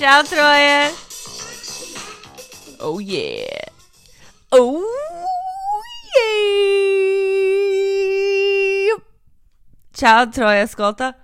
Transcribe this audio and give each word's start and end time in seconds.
Ciao 0.00 0.22
Troie. 0.22 0.90
Oh 2.80 2.98
yeah. 3.00 3.68
Oh 4.50 4.82
yeah. 6.16 8.96
Ciao 9.92 10.26
Troie, 10.30 10.62
ascolta. 10.62 11.14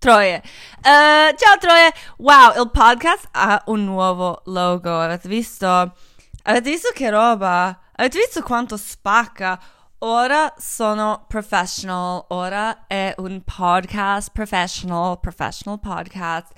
Troie. 0.00 0.42
Uh, 0.84 1.32
ciao 1.36 1.58
Troie. 1.60 1.92
Wow, 2.18 2.60
il 2.60 2.70
podcast 2.72 3.28
ha 3.30 3.62
un 3.66 3.84
nuovo 3.84 4.42
logo. 4.46 4.98
Avete 4.98 5.28
visto? 5.28 5.94
Avete 6.42 6.70
visto 6.70 6.90
che 6.92 7.08
roba? 7.08 7.82
Avete 7.94 8.18
visto 8.18 8.42
quanto 8.42 8.76
spacca? 8.76 9.78
Ora 10.02 10.54
sono 10.56 11.26
professional, 11.28 12.24
ora 12.28 12.86
è 12.86 13.14
un 13.18 13.42
podcast 13.44 14.30
professional, 14.32 15.20
professional 15.20 15.78
podcast. 15.78 16.52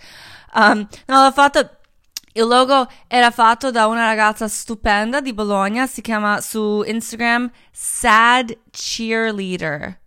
Um, 0.55 0.87
no, 1.07 1.25
l'ho 1.25 1.33
fatto, 1.33 1.79
il 2.35 2.47
logo 2.47 2.87
era 3.09 3.33
fatto 3.33 3.73
da 3.73 3.89
una 3.89 4.05
ragazza 4.05 4.47
stupenda 4.47 5.21
di 5.21 5.33
Bologna, 5.33 5.89
si 5.89 6.03
chiama 6.03 6.41
su 6.41 6.85
Instagram 6.87 7.51
Sad 7.73 8.57
Cheerleader. 8.71 10.01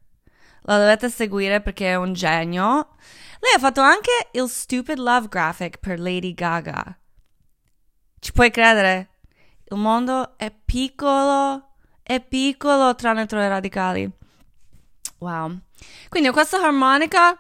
La 0.62 0.78
dovete 0.78 1.10
seguire 1.10 1.60
perché 1.60 1.90
è 1.90 1.96
un 1.96 2.14
genio. 2.14 2.96
Lei 3.42 3.54
ha 3.54 3.60
fatto 3.60 3.82
anche 3.82 4.30
il 4.32 4.48
Stupid 4.48 4.98
Love 4.98 5.28
Graphic 5.28 5.80
per 5.80 6.00
Lady 6.00 6.34
Gaga. 6.34 6.98
Ci 8.18 8.32
puoi 8.32 8.50
credere? 8.50 9.10
Il 9.66 9.78
mondo 9.78 10.38
è 10.38 10.52
piccolo, 10.52 11.75
è 12.08 12.22
piccolo 12.22 12.94
tranne 12.94 13.26
tra 13.26 13.44
i 13.44 13.50
radicali. 13.50 14.08
Wow. 15.18 15.58
Quindi 16.08 16.30
ho 16.30 16.32
questa 16.32 16.62
armonica 16.62 17.36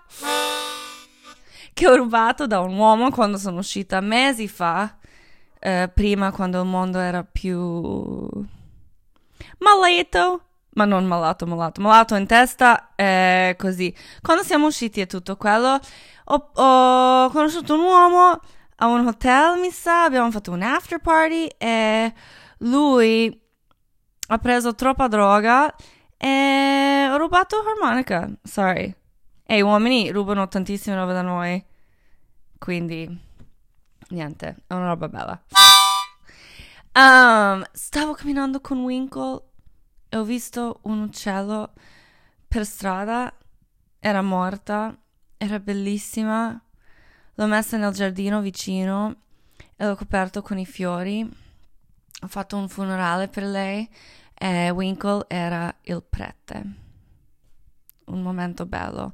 che 1.71 1.87
ho 1.87 1.95
rubato 1.95 2.47
da 2.47 2.61
un 2.61 2.75
uomo 2.75 3.11
quando 3.11 3.37
sono 3.37 3.59
uscita 3.59 4.01
mesi 4.01 4.47
fa, 4.47 4.97
eh, 5.59 5.91
prima 5.93 6.31
quando 6.31 6.61
il 6.61 6.67
mondo 6.67 6.97
era 6.97 7.23
più 7.23 8.27
malato, 9.59 10.41
ma 10.71 10.85
non 10.85 11.05
malato, 11.05 11.45
malato, 11.45 11.81
malato 11.81 12.15
in 12.15 12.25
testa, 12.25 12.93
eh, 12.95 13.55
così. 13.59 13.95
Quando 14.21 14.41
siamo 14.41 14.65
usciti 14.65 14.99
e 14.99 15.05
tutto 15.05 15.37
quello, 15.37 15.79
ho, 16.23 16.51
ho 16.53 17.29
conosciuto 17.29 17.75
un 17.75 17.81
uomo 17.81 18.39
a 18.77 18.87
un 18.87 19.05
hotel, 19.05 19.59
mi 19.59 19.69
sa, 19.69 20.05
abbiamo 20.05 20.31
fatto 20.31 20.51
un 20.51 20.63
after 20.63 20.99
party 20.99 21.49
e 21.55 22.11
lui 22.59 23.43
ha 24.27 24.37
preso 24.37 24.75
troppa 24.75 25.07
droga 25.07 25.73
e 26.17 27.07
ho 27.09 27.17
rubato 27.17 27.57
harmonica, 27.57 28.29
sorry. 28.43 28.93
E 29.43 29.57
i 29.57 29.61
uomini 29.61 30.09
rubano 30.11 30.47
tantissime 30.47 30.95
robe 30.95 31.13
da 31.13 31.21
noi, 31.21 31.63
quindi 32.57 33.07
niente, 34.09 34.55
è 34.67 34.73
una 34.73 34.87
roba 34.87 35.07
bella. 35.07 35.43
Um, 36.93 37.63
stavo 37.71 38.13
camminando 38.13 38.61
con 38.61 38.79
Winkle 38.79 39.41
e 40.09 40.17
ho 40.17 40.23
visto 40.23 40.79
un 40.83 41.01
uccello 41.01 41.73
per 42.47 42.65
strada, 42.65 43.33
era 43.99 44.21
morta, 44.21 44.97
era 45.37 45.59
bellissima 45.59 46.59
L'ho 47.37 47.47
messa 47.47 47.75
nel 47.75 47.91
giardino 47.91 48.39
vicino 48.39 49.15
e 49.75 49.85
l'ho 49.85 49.95
coperto 49.95 50.41
con 50.41 50.57
i 50.57 50.65
fiori. 50.65 51.29
Ho 52.25 52.27
fatto 52.27 52.57
un 52.57 52.67
funerale 52.67 53.27
per 53.27 53.43
lei 53.43 53.87
e 54.33 54.71
Winkle 54.71 55.25
era 55.27 55.71
il 55.83 56.03
prete. 56.09 56.63
Un 58.05 58.23
momento 58.23 58.65
bello. 58.65 59.13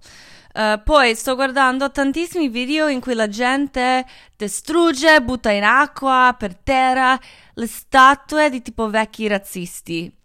Uh, 0.53 0.81
poi 0.81 1.13
sto 1.15 1.35
guardando 1.35 1.91
tantissimi 1.91 2.47
video 2.47 2.87
in 2.87 3.01
cui 3.01 3.13
la 3.13 3.27
gente 3.27 4.05
distrugge, 4.37 5.21
butta 5.21 5.51
in 5.51 5.65
acqua, 5.65 6.33
per 6.39 6.55
terra, 6.55 7.19
le 7.55 7.67
statue 7.67 8.49
di 8.49 8.61
tipo 8.61 8.89
vecchi 8.89 9.27
razzisti. 9.27 10.15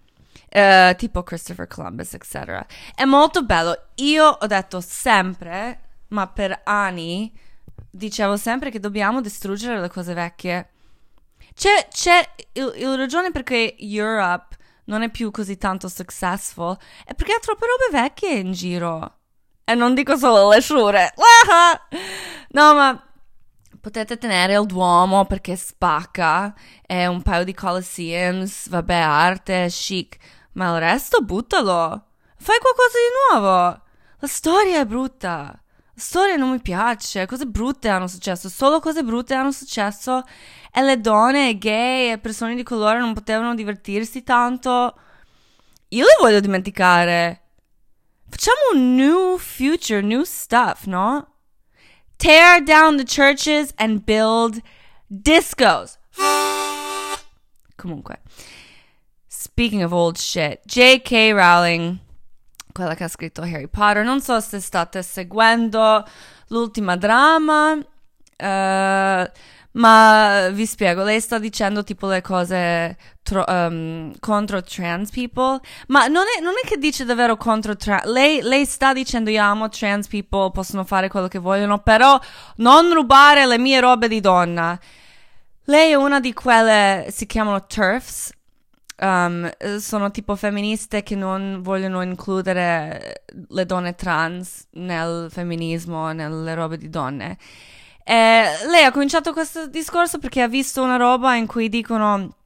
Uh, 0.49 0.94
tipo 0.94 1.25
Christopher 1.25 1.66
Columbus, 1.66 2.15
eccetera. 2.15 2.65
È 2.94 3.05
molto 3.05 3.43
bello. 3.43 3.87
Io 3.97 4.25
ho 4.25 4.47
detto 4.47 4.81
sempre, 4.81 5.81
ma 6.09 6.28
per 6.28 6.61
anni, 6.62 7.37
dicevo 7.91 8.37
sempre 8.37 8.71
che 8.71 8.78
dobbiamo 8.78 9.21
distruggere 9.21 9.81
le 9.81 9.88
cose 9.88 10.15
vecchie. 10.15 10.71
C'è, 11.56 11.89
c'è 11.91 12.34
il, 12.53 12.72
il 12.77 12.97
ragione 12.97 13.31
perché 13.31 13.75
Europe 13.78 14.56
non 14.84 15.00
è 15.00 15.11
più 15.11 15.31
così 15.31 15.56
tanto 15.56 15.89
successful 15.89 16.77
è 17.03 17.15
perché 17.15 17.33
ha 17.33 17.39
troppe 17.39 17.65
robe 17.67 18.03
vecchie 18.03 18.34
in 18.34 18.53
giro. 18.53 19.21
E 19.65 19.75
non 19.75 19.94
dico 19.94 20.17
solo 20.19 20.50
le 20.50 20.61
sciure. 20.61 21.15
no, 22.50 22.75
ma 22.75 23.11
potete 23.81 24.19
tenere 24.19 24.59
il 24.59 24.67
Duomo 24.67 25.25
perché 25.25 25.56
spacca 25.56 26.55
e 26.87 27.06
un 27.06 27.22
paio 27.22 27.44
di 27.44 27.55
Colosseums, 27.55 28.69
vabbè, 28.69 28.94
arte, 28.94 29.69
chic, 29.71 30.19
ma 30.53 30.75
il 30.75 30.81
resto 30.81 31.23
buttalo. 31.23 32.05
Fai 32.37 32.59
qualcosa 32.59 32.99
di 32.99 33.41
nuovo. 33.41 33.83
La 34.19 34.27
storia 34.27 34.81
è 34.81 34.84
brutta 34.84 35.59
storia 35.97 36.37
non 36.37 36.51
mi 36.51 36.61
piace, 36.61 37.27
cose 37.27 37.47
brutte 37.47 37.89
hanno 37.89 38.07
successo, 38.07 38.49
solo 38.49 38.81
cose 38.81 39.03
brutte 39.03 39.34
hanno 39.34 39.51
successo 39.51 40.23
e 40.71 40.83
le 40.83 41.01
donne, 41.01 41.57
gay 41.57 42.12
e 42.12 42.19
persone 42.19 42.55
di 42.55 42.62
colore 42.62 42.99
non 42.99 43.15
potevano 43.15 43.55
divertirsi 43.55 44.23
tanto. 44.23 44.95
Io 45.89 46.05
le 46.05 46.17
voglio 46.21 46.41
dimenticare. 46.41 47.43
Facciamo 48.29 48.59
un 48.75 48.95
new 48.95 49.39
future, 49.39 50.03
new 50.03 50.23
stuff, 50.23 50.85
no? 50.85 51.35
Tear 52.17 52.62
down 52.62 52.97
the 52.97 53.05
churches 53.05 53.73
and 53.77 54.05
build 54.05 54.61
discos. 55.06 55.99
Comunque, 57.77 58.21
speaking 59.27 59.83
of 59.83 59.93
old 59.93 60.19
shit, 60.19 60.61
J.K. 60.67 61.33
Rowling 61.33 62.01
quella 62.76 62.94
che 62.94 63.04
ha 63.04 63.09
scritto 63.09 63.41
Harry 63.41 63.69
Potter. 63.69 64.04
Non 64.04 64.20
so 64.20 64.38
se 64.41 64.60
state 64.60 65.03
seguendo 65.03 66.04
l'ultima 66.48 66.97
drama, 66.97 67.72
uh, 67.72 69.31
ma 69.72 70.48
vi 70.53 70.66
spiego. 70.66 71.03
Lei 71.03 71.20
sta 71.20 71.38
dicendo 71.38 71.82
tipo 71.82 72.06
le 72.06 72.20
cose 72.20 72.97
tro- 73.22 73.44
um, 73.48 74.12
contro 74.20 74.62
trans 74.62 75.10
people, 75.10 75.59
ma 75.88 76.06
non 76.06 76.25
è, 76.37 76.42
non 76.42 76.53
è, 76.62 76.66
che 76.66 76.76
dice 76.76 77.06
davvero 77.06 77.37
contro 77.37 77.76
trans. 77.76 78.04
Lei, 78.04 78.42
lei 78.42 78.66
sta 78.66 78.93
dicendo 78.93 79.31
io 79.31 79.43
amo 79.43 79.69
trans 79.70 80.06
people, 80.06 80.50
possono 80.50 80.84
fare 80.84 81.08
quello 81.08 81.28
che 81.28 81.38
vogliono, 81.38 81.78
però 81.78 82.20
non 82.56 82.93
rubare 82.93 83.47
le 83.47 83.58
mie 83.58 83.81
robe 83.81 84.08
di 84.08 84.20
donna. 84.20 84.78
Lei 85.69 85.91
è 85.91 85.94
una 85.94 86.20
di 86.20 86.32
quelle, 86.32 87.06
si 87.10 87.26
chiamano 87.26 87.66
TERFs, 87.66 88.32
um, 88.99 89.51
sono 89.79 90.11
tipo 90.11 90.37
femministe 90.37 91.03
che 91.03 91.15
non 91.15 91.61
vogliono 91.62 92.03
includere 92.03 93.25
le 93.49 93.67
donne 93.67 93.95
trans 93.95 94.67
nel 94.73 95.29
femminismo, 95.31 96.12
nelle 96.12 96.55
robe 96.55 96.79
di 96.79 96.89
donne. 96.89 97.39
E 98.05 98.45
lei 98.69 98.85
ha 98.85 98.93
cominciato 98.93 99.33
questo 99.33 99.67
discorso 99.67 100.19
perché 100.19 100.41
ha 100.43 100.49
visto 100.49 100.83
una 100.83 100.97
roba 100.97 101.35
in 101.35 101.47
cui 101.47 101.69
dicono 101.69 102.37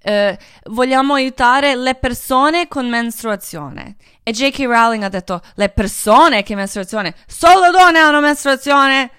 eh, 0.00 0.38
vogliamo 0.66 1.14
aiutare 1.14 1.74
le 1.74 1.94
persone 1.96 2.68
con 2.68 2.88
mestruazione. 2.88 3.96
E 4.22 4.32
J.K. 4.32 4.60
Rowling 4.60 5.02
ha 5.02 5.08
detto 5.08 5.40
le 5.54 5.68
persone 5.70 6.42
che 6.42 6.54
mestruazione, 6.54 7.14
solo 7.26 7.70
donne 7.70 7.98
hanno 7.98 8.20
mestruazione. 8.20 9.10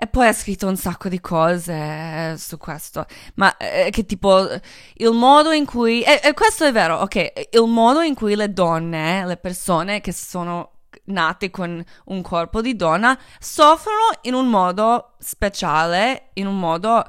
E 0.00 0.06
poi 0.06 0.28
ha 0.28 0.32
scritto 0.32 0.68
un 0.68 0.76
sacco 0.76 1.08
di 1.08 1.20
cose 1.20 1.72
eh, 1.72 2.34
su 2.38 2.56
questo, 2.56 3.04
ma 3.34 3.56
eh, 3.56 3.90
che 3.90 4.06
tipo 4.06 4.48
il 4.94 5.10
modo 5.10 5.50
in 5.50 5.66
cui, 5.66 6.02
e, 6.02 6.20
e 6.22 6.34
questo 6.34 6.64
è 6.64 6.70
vero, 6.70 6.98
ok, 6.98 7.48
il 7.50 7.66
modo 7.66 8.00
in 8.02 8.14
cui 8.14 8.36
le 8.36 8.52
donne, 8.52 9.26
le 9.26 9.36
persone 9.38 10.00
che 10.00 10.12
sono 10.12 10.74
nate 11.06 11.50
con 11.50 11.82
un 12.04 12.22
corpo 12.22 12.60
di 12.60 12.76
donna, 12.76 13.18
soffrono 13.40 14.10
in 14.22 14.34
un 14.34 14.48
modo 14.48 15.14
speciale, 15.18 16.28
in 16.34 16.46
un 16.46 16.60
modo 16.60 17.04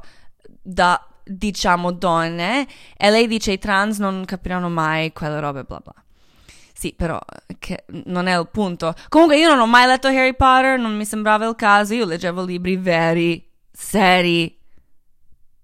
da, 0.59 0.99
diciamo, 1.23 1.91
donne, 1.91 2.67
e 2.97 3.09
lei 3.11 3.27
dice 3.27 3.51
i 3.51 3.59
trans 3.59 3.99
non 3.99 4.25
capiranno 4.25 4.67
mai 4.67 5.13
quelle 5.13 5.39
robe, 5.39 5.63
bla 5.63 5.79
bla. 5.79 5.93
Sì, 6.79 6.93
però 6.93 7.19
che 7.59 7.83
non 8.05 8.27
è 8.27 8.39
il 8.39 8.47
punto. 8.47 8.93
Comunque 9.09 9.37
io 9.37 9.49
non 9.49 9.59
ho 9.59 9.67
mai 9.67 9.85
letto 9.85 10.07
Harry 10.07 10.33
Potter, 10.33 10.79
non 10.79 10.95
mi 10.95 11.03
sembrava 11.03 11.45
il 11.45 11.55
caso, 11.55 11.93
io 11.93 12.05
leggevo 12.05 12.45
libri 12.45 12.77
veri, 12.77 13.45
seri. 13.69 14.57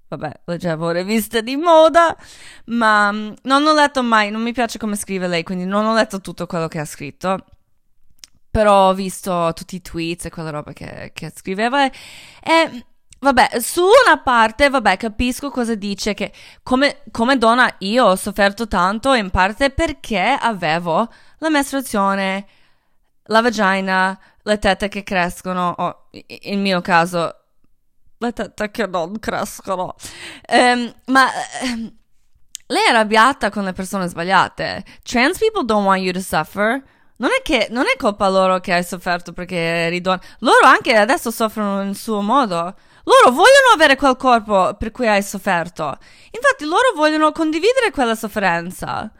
Vabbè, 0.09 0.41
leggevo 0.43 0.91
riviste 0.91 1.41
di 1.41 1.55
moda, 1.55 2.13
ma 2.65 3.13
mm, 3.13 3.31
non 3.43 3.65
ho 3.65 3.73
letto 3.73 4.03
mai, 4.03 4.29
non 4.29 4.41
mi 4.41 4.51
piace 4.51 4.77
come 4.77 4.97
scrive 4.97 5.27
lei, 5.29 5.43
quindi 5.43 5.63
non 5.63 5.85
ho 5.85 5.93
letto 5.93 6.19
tutto 6.19 6.47
quello 6.47 6.67
che 6.67 6.79
ha 6.79 6.85
scritto. 6.85 7.45
Però 8.51 8.89
ho 8.89 8.93
visto 8.93 9.53
tutti 9.55 9.77
i 9.77 9.81
tweets 9.81 10.25
e 10.25 10.29
quella 10.29 10.49
roba 10.49 10.73
che, 10.73 11.11
che 11.13 11.31
scriveva 11.33 11.85
e 11.85 11.91
Vabbè, 13.25 13.59
su 13.59 13.81
una 13.81 14.19
parte, 14.19 14.69
vabbè, 14.69 14.97
capisco 14.97 15.49
cosa 15.49 15.73
dice, 15.73 16.13
che 16.13 16.31
come, 16.61 17.01
come, 17.09 17.39
donna 17.39 17.73
io 17.79 18.05
ho 18.05 18.15
sofferto 18.15 18.67
tanto 18.67 19.13
in 19.15 19.31
parte 19.31 19.71
perché 19.71 20.37
avevo 20.39 21.11
la 21.39 21.49
mestruazione, 21.49 22.45
la 23.23 23.41
vagina, 23.41 24.19
le 24.43 24.59
tette 24.59 24.89
che 24.89 25.01
crescono, 25.01 25.73
o 25.75 26.09
in 26.11 26.61
mio 26.61 26.81
caso, 26.81 27.35
le 28.19 28.31
tette 28.31 28.69
che 28.69 28.85
non 28.85 29.17
crescono. 29.17 29.95
Um, 30.47 30.93
ma 31.05 31.25
um, 31.63 31.91
lei 32.67 32.85
è 32.85 32.89
arrabbiata 32.89 33.49
con 33.49 33.63
le 33.63 33.73
persone 33.73 34.07
sbagliate. 34.07 34.85
Trans 35.01 35.39
people 35.39 35.65
don't 35.65 35.85
want 35.87 36.03
you 36.03 36.13
to 36.13 36.21
suffer. 36.21 36.79
Non 37.17 37.31
è 37.31 37.41
che 37.41 37.69
non 37.71 37.85
è 37.91 37.97
colpa 37.97 38.29
loro 38.29 38.59
che 38.59 38.71
hai 38.71 38.83
sofferto 38.83 39.33
perché 39.33 39.57
eri 39.57 39.99
donna. 39.99 40.21
Loro 40.39 40.67
anche 40.67 40.95
adesso 40.95 41.31
soffrono 41.31 41.81
in 41.81 41.95
suo 41.95 42.21
modo. 42.21 42.75
Loro 43.05 43.29
vogliono 43.29 43.73
avere 43.73 43.95
quel 43.95 44.15
corpo 44.17 44.75
per 44.75 44.91
cui 44.91 45.07
hai 45.07 45.21
sofferto. 45.21 45.97
Infatti 46.31 46.65
loro 46.65 46.93
vogliono 46.95 47.31
condividere 47.31 47.91
quella 47.91 48.15
sofferenza. 48.15 49.11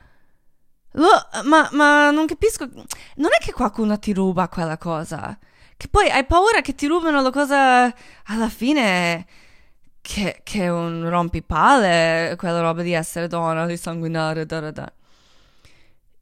Lo, 0.94 1.10
ma, 1.44 1.70
ma 1.74 2.10
non 2.12 2.26
capisco. 2.26 2.68
Non 3.16 3.30
è 3.32 3.44
che 3.44 3.52
qualcuno 3.52 4.00
ti 4.00 4.14
ruba 4.14 4.48
quella 4.50 4.78
cosa. 4.78 5.38
Che 5.78 5.88
poi 5.90 6.10
hai 6.10 6.26
paura 6.26 6.62
che 6.62 6.74
ti 6.74 6.88
rubino 6.88 7.22
la 7.22 7.32
cosa 7.32 7.94
alla 8.26 8.50
fine. 8.50 9.26
Che, 10.02 10.42
che 10.44 10.64
è 10.64 10.70
un 10.70 11.10
rompipale, 11.10 12.36
quella 12.38 12.62
roba 12.62 12.82
di 12.84 12.94
essere 12.94 13.28
donna, 13.28 13.66
di 13.66 13.78
sanguinare, 13.78 14.46
da 14.46 14.60
da 14.60 14.72
da. 14.72 14.94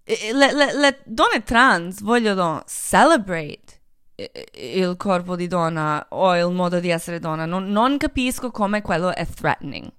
Le, 0.06 0.54
le, 0.54 0.74
le 0.74 1.02
donne 1.06 1.44
trans 1.44 2.02
vogliono 2.02 2.64
celebrate 2.68 3.82
il 4.16 4.96
corpo 4.98 5.36
di 5.36 5.48
donna 5.48 6.06
o 6.10 6.36
il 6.38 6.54
modo 6.54 6.80
di 6.80 6.90
essere 6.90 7.20
donna. 7.20 7.46
Non, 7.46 7.70
non 7.70 7.98
capisco 7.98 8.52
come 8.52 8.82
quello 8.82 9.14
è 9.14 9.26
threatening 9.26 9.92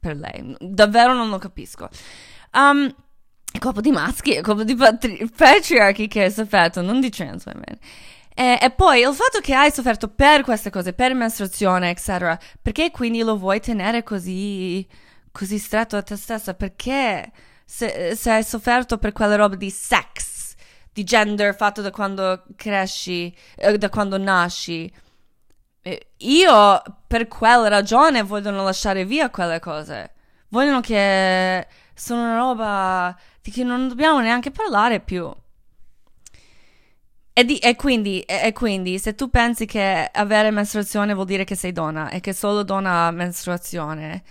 per 0.00 0.16
lei. 0.16 0.56
Davvero 0.60 1.14
non 1.14 1.28
lo 1.28 1.38
capisco. 1.38 1.88
Um, 2.52 2.94
il 3.52 3.60
corpo 3.60 3.80
di 3.80 3.92
maschi, 3.92 4.34
il 4.34 4.42
corpo 4.42 4.64
di 4.64 4.74
patri- 4.74 5.30
patriarchi 5.34 6.08
che 6.08 6.24
hai 6.24 6.30
sofferto, 6.30 6.82
non 6.82 7.00
di 7.00 7.08
trans 7.08 7.44
women. 7.46 7.78
E, 8.34 8.58
e, 8.60 8.70
poi 8.70 9.02
il 9.02 9.14
fatto 9.14 9.38
che 9.40 9.54
hai 9.54 9.70
sofferto 9.70 10.08
per 10.08 10.42
queste 10.42 10.70
cose, 10.70 10.92
per 10.92 11.14
mestruazione, 11.14 11.90
eccetera, 11.90 12.36
perché 12.60 12.90
quindi 12.90 13.20
lo 13.20 13.38
vuoi 13.38 13.60
tenere 13.60 14.02
così, 14.02 14.84
così 15.30 15.58
stretto 15.58 15.96
a 15.96 16.02
te 16.02 16.16
stessa? 16.16 16.54
Perché 16.54 17.30
se, 17.64 18.14
se 18.16 18.30
hai 18.30 18.42
sofferto 18.42 18.98
per 18.98 19.12
quelle 19.12 19.36
robe 19.36 19.56
di 19.56 19.70
sex, 19.70 20.33
di 20.94 21.04
gender 21.04 21.54
fatto 21.54 21.82
da 21.82 21.90
quando 21.90 22.44
cresci, 22.56 23.34
eh, 23.56 23.76
da 23.76 23.90
quando 23.90 24.16
nasci, 24.16 24.90
io 26.18 26.82
per 27.06 27.28
quella 27.28 27.68
ragione 27.68 28.22
vogliono 28.22 28.62
lasciare 28.64 29.04
via 29.04 29.30
quelle 29.30 29.60
cose. 29.60 30.12
Vogliono 30.48 30.80
che 30.80 31.66
sono 31.94 32.22
una 32.22 32.36
roba 32.36 33.16
di 33.42 33.52
cui 33.52 33.64
non 33.64 33.88
dobbiamo 33.88 34.20
neanche 34.20 34.50
parlare 34.50 35.00
più. 35.00 35.30
E, 37.36 37.44
di, 37.44 37.58
e, 37.58 37.74
quindi, 37.74 38.20
e, 38.20 38.46
e, 38.46 38.52
quindi, 38.52 38.98
se 38.98 39.14
tu 39.16 39.28
pensi 39.28 39.66
che 39.66 40.08
avere 40.12 40.50
mestruazione 40.52 41.14
vuol 41.14 41.26
dire 41.26 41.44
che 41.44 41.56
sei 41.56 41.72
donna 41.72 42.08
e 42.10 42.20
che 42.20 42.32
solo 42.32 42.62
donna 42.62 43.06
ha 43.06 43.10
mestruazione, 43.10 44.22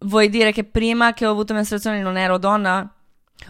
vuoi 0.00 0.28
dire 0.28 0.52
che 0.52 0.64
prima 0.64 1.12
che 1.14 1.24
ho 1.24 1.30
avuto 1.30 1.54
mestruazione 1.54 2.00
non 2.02 2.16
ero 2.16 2.38
donna? 2.38 2.92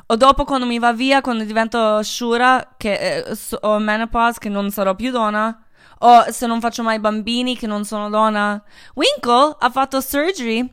O 0.06 0.16
dopo 0.16 0.44
quando 0.44 0.66
mi 0.66 0.78
va 0.78 0.92
via, 0.92 1.20
quando 1.20 1.44
divento 1.44 2.02
shura, 2.02 2.74
che 2.76 3.24
eh, 3.24 3.38
ho 3.60 3.78
menopause, 3.78 4.38
che 4.38 4.48
non 4.48 4.70
sarò 4.70 4.94
più 4.94 5.10
donna? 5.10 5.64
O 6.00 6.24
se 6.30 6.46
non 6.46 6.60
faccio 6.60 6.82
mai 6.82 6.98
bambini, 6.98 7.56
che 7.56 7.66
non 7.66 7.84
sono 7.84 8.08
donna? 8.08 8.62
Winkle 8.94 9.56
ha 9.58 9.70
fatto 9.70 10.00
surgery 10.00 10.68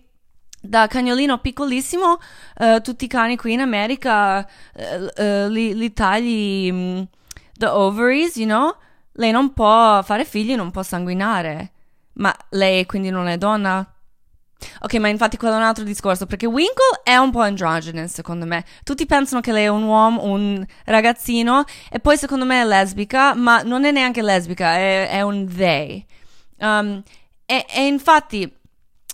da 0.61 0.87
cagnolino 0.87 1.37
piccolissimo, 1.37 2.17
uh, 2.57 2.81
tutti 2.81 3.05
i 3.05 3.07
cani 3.07 3.37
qui 3.37 3.53
in 3.53 3.61
America 3.61 4.39
uh, 4.73 5.21
uh, 5.23 5.47
li, 5.49 5.73
li, 5.73 5.93
tagli 5.93 6.69
um, 6.69 7.07
the 7.57 7.67
ovaries, 7.67 8.35
you 8.35 8.45
know? 8.45 8.75
Lei 9.13 9.31
non 9.31 9.53
può 9.53 10.01
fare 10.01 10.25
figli, 10.25 10.55
non 10.55 10.71
può 10.71 10.83
sanguinare. 10.83 11.71
Ma 12.13 12.35
lei 12.49 12.85
quindi 12.85 13.09
non 13.09 13.27
è 13.27 13.37
donna? 13.37 13.87
Ok, 14.81 14.95
ma 14.95 15.07
infatti 15.07 15.37
quello 15.37 15.55
è 15.55 15.57
un 15.57 15.63
altro 15.63 15.83
discorso, 15.83 16.25
perché 16.25 16.45
Winkle 16.45 17.01
è 17.03 17.15
un 17.15 17.31
po' 17.31 17.41
androgynous, 17.41 18.11
secondo 18.11 18.45
me. 18.45 18.65
Tutti 18.83 19.05
pensano 19.05 19.41
che 19.41 19.51
lei 19.51 19.65
è 19.65 19.69
un 19.69 19.83
uomo, 19.83 20.23
un 20.23 20.65
ragazzino, 20.85 21.63
e 21.89 21.99
poi 21.99 22.17
secondo 22.17 22.45
me 22.45 22.61
è 22.61 22.65
lesbica, 22.65 23.33
ma 23.33 23.61
non 23.61 23.85
è 23.85 23.91
neanche 23.91 24.21
lesbica, 24.21 24.73
è, 24.73 25.09
è 25.09 25.21
un 25.21 25.47
they. 25.53 26.05
Um, 26.57 27.01
e, 27.45 27.65
e 27.69 27.85
infatti, 27.85 28.51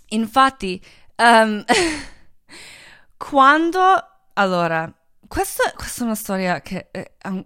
infatti, 0.10 0.82
Um, 1.18 1.64
quando... 3.18 4.10
Allora, 4.38 4.92
questa, 5.28 5.72
questa, 5.76 6.02
è 6.02 6.06
una 6.06 6.16
storia 6.16 6.60
che 6.60 6.90
eh, 6.92 7.14
an- 7.22 7.46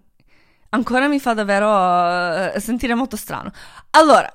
ancora 0.70 1.06
mi 1.06 1.20
fa 1.20 1.34
davvero 1.34 1.68
uh, 1.68 2.58
sentire 2.58 2.94
molto 2.94 3.16
strano. 3.16 3.52
Allora, 3.90 4.28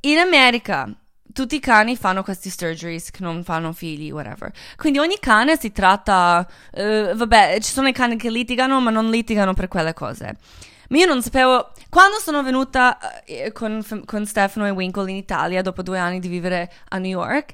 in 0.00 0.18
America 0.18 0.88
tutti 1.36 1.56
i 1.56 1.60
cani 1.60 1.98
fanno 1.98 2.22
questi 2.22 2.48
surgeries 2.48 3.10
che 3.10 3.22
non 3.22 3.44
fanno 3.44 3.74
figli, 3.74 4.10
whatever. 4.10 4.50
Quindi 4.76 4.98
ogni 4.98 5.18
cane 5.20 5.58
si 5.58 5.70
tratta... 5.70 6.48
Uh, 6.72 7.14
vabbè, 7.14 7.58
ci 7.60 7.70
sono 7.70 7.88
i 7.88 7.92
cani 7.92 8.16
che 8.16 8.30
litigano, 8.30 8.80
ma 8.80 8.88
non 8.88 9.10
litigano 9.10 9.52
per 9.52 9.68
quelle 9.68 9.92
cose. 9.92 10.38
Ma 10.88 10.96
io 10.96 11.04
non 11.04 11.22
sapevo. 11.22 11.72
Quando 11.90 12.18
sono 12.20 12.42
venuta 12.42 12.96
uh, 12.98 13.52
con, 13.52 13.84
con 14.06 14.24
Stefano 14.24 14.66
e 14.66 14.70
Winkle 14.70 15.10
in 15.10 15.16
Italia, 15.16 15.60
dopo 15.60 15.82
due 15.82 15.98
anni 15.98 16.20
di 16.20 16.28
vivere 16.28 16.72
a 16.88 16.96
New 16.96 17.10
York, 17.10 17.52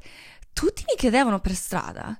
tutti 0.53 0.85
mi 0.87 0.95
chiedevano 0.97 1.41
per 1.41 1.55
strada, 1.55 2.17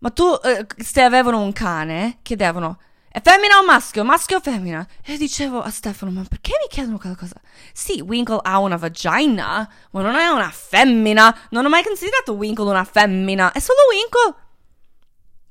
ma 0.00 0.10
tu, 0.10 0.24
eh, 0.42 0.66
se 0.78 1.02
avevano 1.02 1.40
un 1.40 1.52
cane, 1.52 2.18
chiedevano, 2.22 2.80
è 3.10 3.20
femmina 3.22 3.58
o 3.58 3.64
maschio? 3.64 4.04
Maschio 4.04 4.36
o 4.36 4.40
femmina? 4.40 4.86
E 5.02 5.16
dicevo 5.16 5.62
a 5.62 5.70
Stefano, 5.70 6.10
ma 6.10 6.24
perché 6.28 6.52
mi 6.60 6.68
chiedono 6.68 6.98
qualcosa? 6.98 7.40
Sì, 7.72 8.00
Winkle 8.00 8.40
ha 8.42 8.58
una 8.58 8.76
vagina, 8.76 9.68
ma 9.90 10.02
non 10.02 10.14
è 10.14 10.28
una 10.28 10.50
femmina. 10.50 11.34
Non 11.50 11.64
ho 11.64 11.68
mai 11.68 11.82
considerato 11.82 12.34
Winkle 12.34 12.68
una 12.68 12.84
femmina. 12.84 13.52
È 13.52 13.58
solo 13.60 13.78
Winkle. 13.90 14.42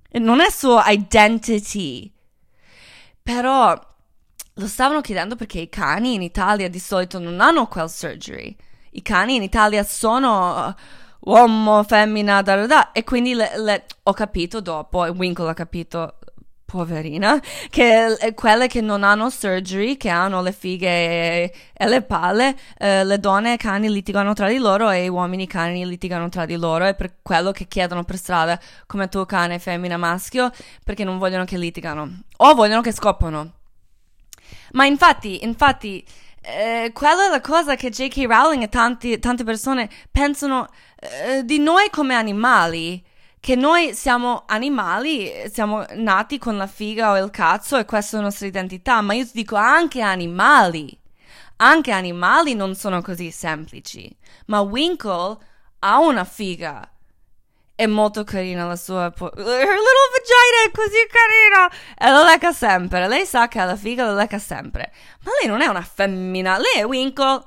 E 0.09 0.19
non 0.19 0.39
è 0.39 0.49
suo 0.49 0.81
identity. 0.85 2.13
Però 3.23 3.79
lo 4.53 4.67
stavano 4.67 5.01
chiedendo 5.01 5.35
perché 5.35 5.59
i 5.59 5.69
cani 5.69 6.13
in 6.13 6.21
Italia 6.21 6.69
di 6.69 6.79
solito 6.79 7.19
non 7.19 7.41
hanno 7.41 7.67
quel 7.67 7.89
surgery. 7.89 8.55
I 8.91 9.01
cani 9.01 9.35
in 9.35 9.43
Italia 9.43 9.83
sono 9.83 10.75
uomo, 11.19 11.83
femmina, 11.83 12.41
da, 12.41 12.55
da, 12.55 12.65
da. 12.65 12.91
E 12.91 13.03
quindi 13.03 13.33
le, 13.33 13.51
le, 13.57 13.85
ho 14.03 14.13
capito 14.13 14.61
dopo, 14.61 15.05
e 15.05 15.09
Winkle 15.09 15.49
ha 15.49 15.53
capito, 15.53 16.17
poverina, 16.67 17.41
che 17.69 18.33
quelle 18.35 18.67
che 18.67 18.81
non 18.81 19.03
hanno 19.03 19.29
surgery, 19.29 19.95
che 19.95 20.09
hanno 20.09 20.41
le 20.41 20.51
fighe 20.51 21.49
e, 21.73 21.87
le 21.87 22.01
palle, 22.01 22.57
eh, 22.77 23.05
le 23.05 23.19
donne 23.19 23.51
e 23.51 23.53
i 23.53 23.57
cani 23.57 23.89
litigano 23.89 24.33
tra 24.33 24.49
di 24.49 24.57
loro 24.57 24.89
e 24.89 25.05
gli 25.05 25.07
uomini 25.07 25.43
e 25.43 25.45
i 25.45 25.47
cani 25.47 25.87
litigano 25.87 26.27
tra 26.27 26.45
di 26.45 26.57
loro. 26.57 26.85
E 26.85 26.93
per 26.93 27.15
quello 27.21 27.53
che 27.53 27.67
chiedono 27.67 28.03
per 28.03 28.17
strada 28.17 28.59
come 28.85 29.07
tuo 29.07 29.25
cane, 29.25 29.59
femmina, 29.59 29.95
maschio, 29.95 30.51
perché 30.83 31.05
non 31.05 31.17
vogliono 31.17 31.45
che 31.45 31.57
litigano. 31.57 32.23
O 32.37 32.53
vogliono 32.53 32.81
che 32.81 32.91
scoppano. 32.91 33.53
Ma 34.73 34.85
infatti, 34.85 35.45
infatti 35.45 36.03
eh, 36.41 36.91
quella 36.93 37.27
è 37.27 37.29
la 37.29 37.41
cosa 37.41 37.75
che 37.75 37.89
J.K. 37.89 38.25
Rowling 38.27 38.63
e 38.63 38.69
tanti, 38.69 39.19
tante 39.19 39.45
persone 39.45 39.89
pensano 40.11 40.67
eh, 40.99 41.45
di 41.45 41.59
noi 41.59 41.89
come 41.89 42.13
animali. 42.13 43.01
Che 43.39 43.55
noi 43.55 43.93
siamo 43.93 44.43
animali, 44.47 45.31
siamo 45.51 45.85
nati 45.95 46.37
con 46.37 46.57
la 46.57 46.67
figa 46.67 47.11
o 47.11 47.17
il 47.17 47.29
cazzo 47.29 47.77
e 47.77 47.85
questa 47.85 48.17
è 48.17 48.19
la 48.19 48.25
nostra 48.25 48.47
identità, 48.47 49.01
ma 49.01 49.13
io 49.13 49.25
ti 49.25 49.31
dico 49.33 49.55
anche 49.55 50.01
animali. 50.01 50.99
Anche 51.57 51.91
animali 51.91 52.53
non 52.55 52.75
sono 52.75 53.01
così 53.01 53.31
semplici. 53.31 54.13
Ma 54.47 54.61
Winkle 54.61 55.37
ha 55.79 55.99
una 55.99 56.23
figa 56.23 56.89
è 57.77 57.85
molto 57.85 58.23
carina 58.23 58.65
la 58.65 58.75
sua. 58.75 59.05
Her 59.05 59.13
little 59.13 59.37
vagina 59.37 60.65
è 60.65 60.71
così 60.71 60.97
carina! 61.11 61.71
E 61.95 62.09
la 62.09 62.23
lecca 62.23 62.51
sempre. 62.51 63.07
Lei 63.07 63.23
sa 63.23 63.47
che 63.47 63.59
ha 63.59 63.65
la 63.65 63.75
figa 63.75 64.03
la 64.03 64.15
lecca 64.15 64.39
sempre. 64.39 64.91
Ma 65.21 65.31
lei 65.39 65.47
non 65.47 65.61
è 65.61 65.67
una 65.67 65.83
femmina, 65.83 66.57
lei 66.57 66.81
è 66.81 66.85
Winkle. 66.85 67.43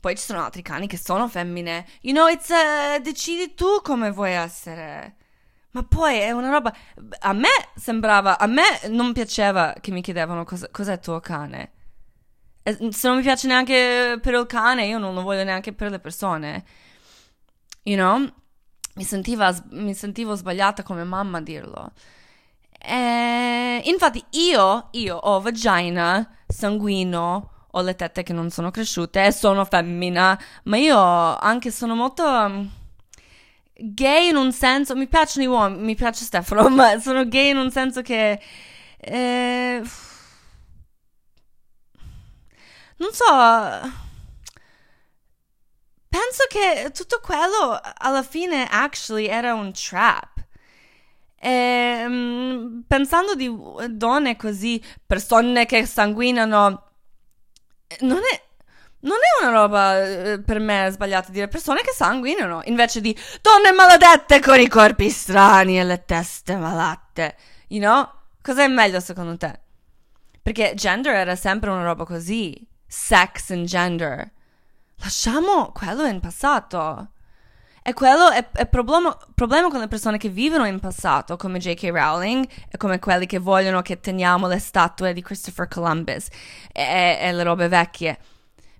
Poi 0.00 0.16
ci 0.16 0.24
sono 0.24 0.44
altri 0.44 0.62
cani 0.62 0.86
che 0.86 0.96
sono 0.96 1.28
femmine. 1.28 1.86
You 2.02 2.14
know, 2.14 2.28
it's. 2.28 2.48
Uh, 2.48 3.00
decidi 3.00 3.54
tu 3.54 3.80
come 3.82 4.10
vuoi 4.10 4.32
essere. 4.32 5.16
Ma 5.72 5.82
poi 5.84 6.18
è 6.18 6.30
una 6.30 6.50
roba. 6.50 6.74
A 7.20 7.32
me 7.32 7.48
sembrava. 7.74 8.38
A 8.38 8.46
me 8.46 8.62
non 8.88 9.12
piaceva 9.12 9.74
che 9.80 9.90
mi 9.90 10.02
chiedevano 10.02 10.44
cosa, 10.44 10.68
cos'è 10.70 10.92
il 10.92 11.00
tuo 11.00 11.20
cane. 11.20 11.72
E 12.62 12.92
se 12.92 13.08
non 13.08 13.16
mi 13.16 13.22
piace 13.22 13.46
neanche 13.46 14.18
per 14.20 14.34
il 14.34 14.46
cane, 14.46 14.86
io 14.86 14.98
non 14.98 15.14
lo 15.14 15.22
voglio 15.22 15.44
neanche 15.44 15.72
per 15.72 15.90
le 15.90 15.98
persone. 15.98 16.64
You 17.82 17.96
know? 17.96 18.30
mi, 18.98 19.04
sentiva, 19.04 19.54
mi 19.70 19.94
sentivo 19.94 20.34
sbagliata 20.34 20.82
come 20.82 21.04
mamma 21.04 21.38
a 21.38 21.40
dirlo. 21.40 21.92
E, 22.78 23.80
infatti 23.84 24.22
io, 24.30 24.88
io 24.92 25.16
ho 25.16 25.40
vagina, 25.40 26.28
sanguino, 26.46 27.50
ho 27.72 27.80
le 27.82 27.94
tette 27.94 28.22
che 28.22 28.32
non 28.32 28.50
sono 28.50 28.70
cresciute 28.70 29.24
e 29.26 29.32
sono 29.32 29.64
femmina, 29.64 30.38
ma 30.64 30.76
io 30.76 30.98
anche 30.98 31.70
sono 31.70 31.94
molto 31.94 32.24
um, 32.24 32.70
gay 33.74 34.28
in 34.28 34.36
un 34.36 34.52
senso, 34.52 34.96
mi 34.96 35.06
piacciono 35.08 35.44
i 35.44 35.48
uomini, 35.48 35.82
mi 35.82 35.94
piace 35.94 36.24
Stefano, 36.24 36.68
ma 36.74 36.98
sono 37.00 37.26
gay 37.28 37.50
in 37.50 37.56
un 37.58 37.70
senso 37.70 38.02
che 38.02 38.40
Eh, 39.00 39.82
non 42.96 43.10
so. 43.12 43.24
Penso 46.08 46.44
che 46.48 46.90
tutto 46.92 47.20
quello 47.22 47.78
alla 47.98 48.22
fine 48.22 48.66
actually 48.68 49.26
era 49.26 49.54
un 49.54 49.72
trap. 49.72 50.36
E, 51.40 52.04
um, 52.06 52.84
pensando 52.86 53.34
di 53.34 53.48
donne 53.90 54.36
così, 54.36 54.82
persone 55.06 55.66
che 55.66 55.86
sanguinano, 55.86 56.87
non 58.00 58.18
è, 58.18 58.42
non 59.00 59.16
è 59.16 59.44
una 59.44 59.52
roba 59.52 60.02
eh, 60.02 60.40
per 60.40 60.58
me 60.58 60.88
sbagliata 60.90 61.30
dire 61.30 61.48
persone 61.48 61.80
che 61.82 61.92
sanguinano, 61.92 62.62
invece 62.64 63.00
di 63.00 63.16
donne 63.40 63.72
maledette 63.72 64.40
con 64.40 64.58
i 64.58 64.68
corpi 64.68 65.10
strani 65.10 65.78
e 65.78 65.84
le 65.84 66.04
teste 66.04 66.56
malate. 66.56 67.36
You 67.68 67.80
know? 67.80 68.08
Cos'è 68.42 68.66
meglio 68.68 69.00
secondo 69.00 69.36
te? 69.36 69.60
Perché 70.42 70.72
gender 70.74 71.14
era 71.14 71.36
sempre 71.36 71.70
una 71.70 71.84
roba 71.84 72.04
così. 72.04 72.66
Sex 72.86 73.50
and 73.50 73.66
gender. 73.66 74.30
Lasciamo 74.96 75.72
quello 75.72 76.06
in 76.06 76.20
passato. 76.20 77.10
E 77.88 77.94
quello 77.94 78.28
è 78.28 78.46
il 78.58 78.68
problema, 78.68 79.16
problema 79.34 79.70
con 79.70 79.80
le 79.80 79.88
persone 79.88 80.18
che 80.18 80.28
vivono 80.28 80.66
in 80.66 80.78
passato, 80.78 81.38
come 81.38 81.58
J.K. 81.58 81.88
Rowling 81.90 82.46
e 82.68 82.76
come 82.76 82.98
quelli 82.98 83.24
che 83.24 83.38
vogliono 83.38 83.80
che 83.80 83.98
teniamo 83.98 84.46
le 84.46 84.58
statue 84.58 85.14
di 85.14 85.22
Christopher 85.22 85.68
Columbus 85.68 86.26
e, 86.70 87.16
e 87.18 87.32
le 87.32 87.42
robe 87.42 87.66
vecchie. 87.68 88.18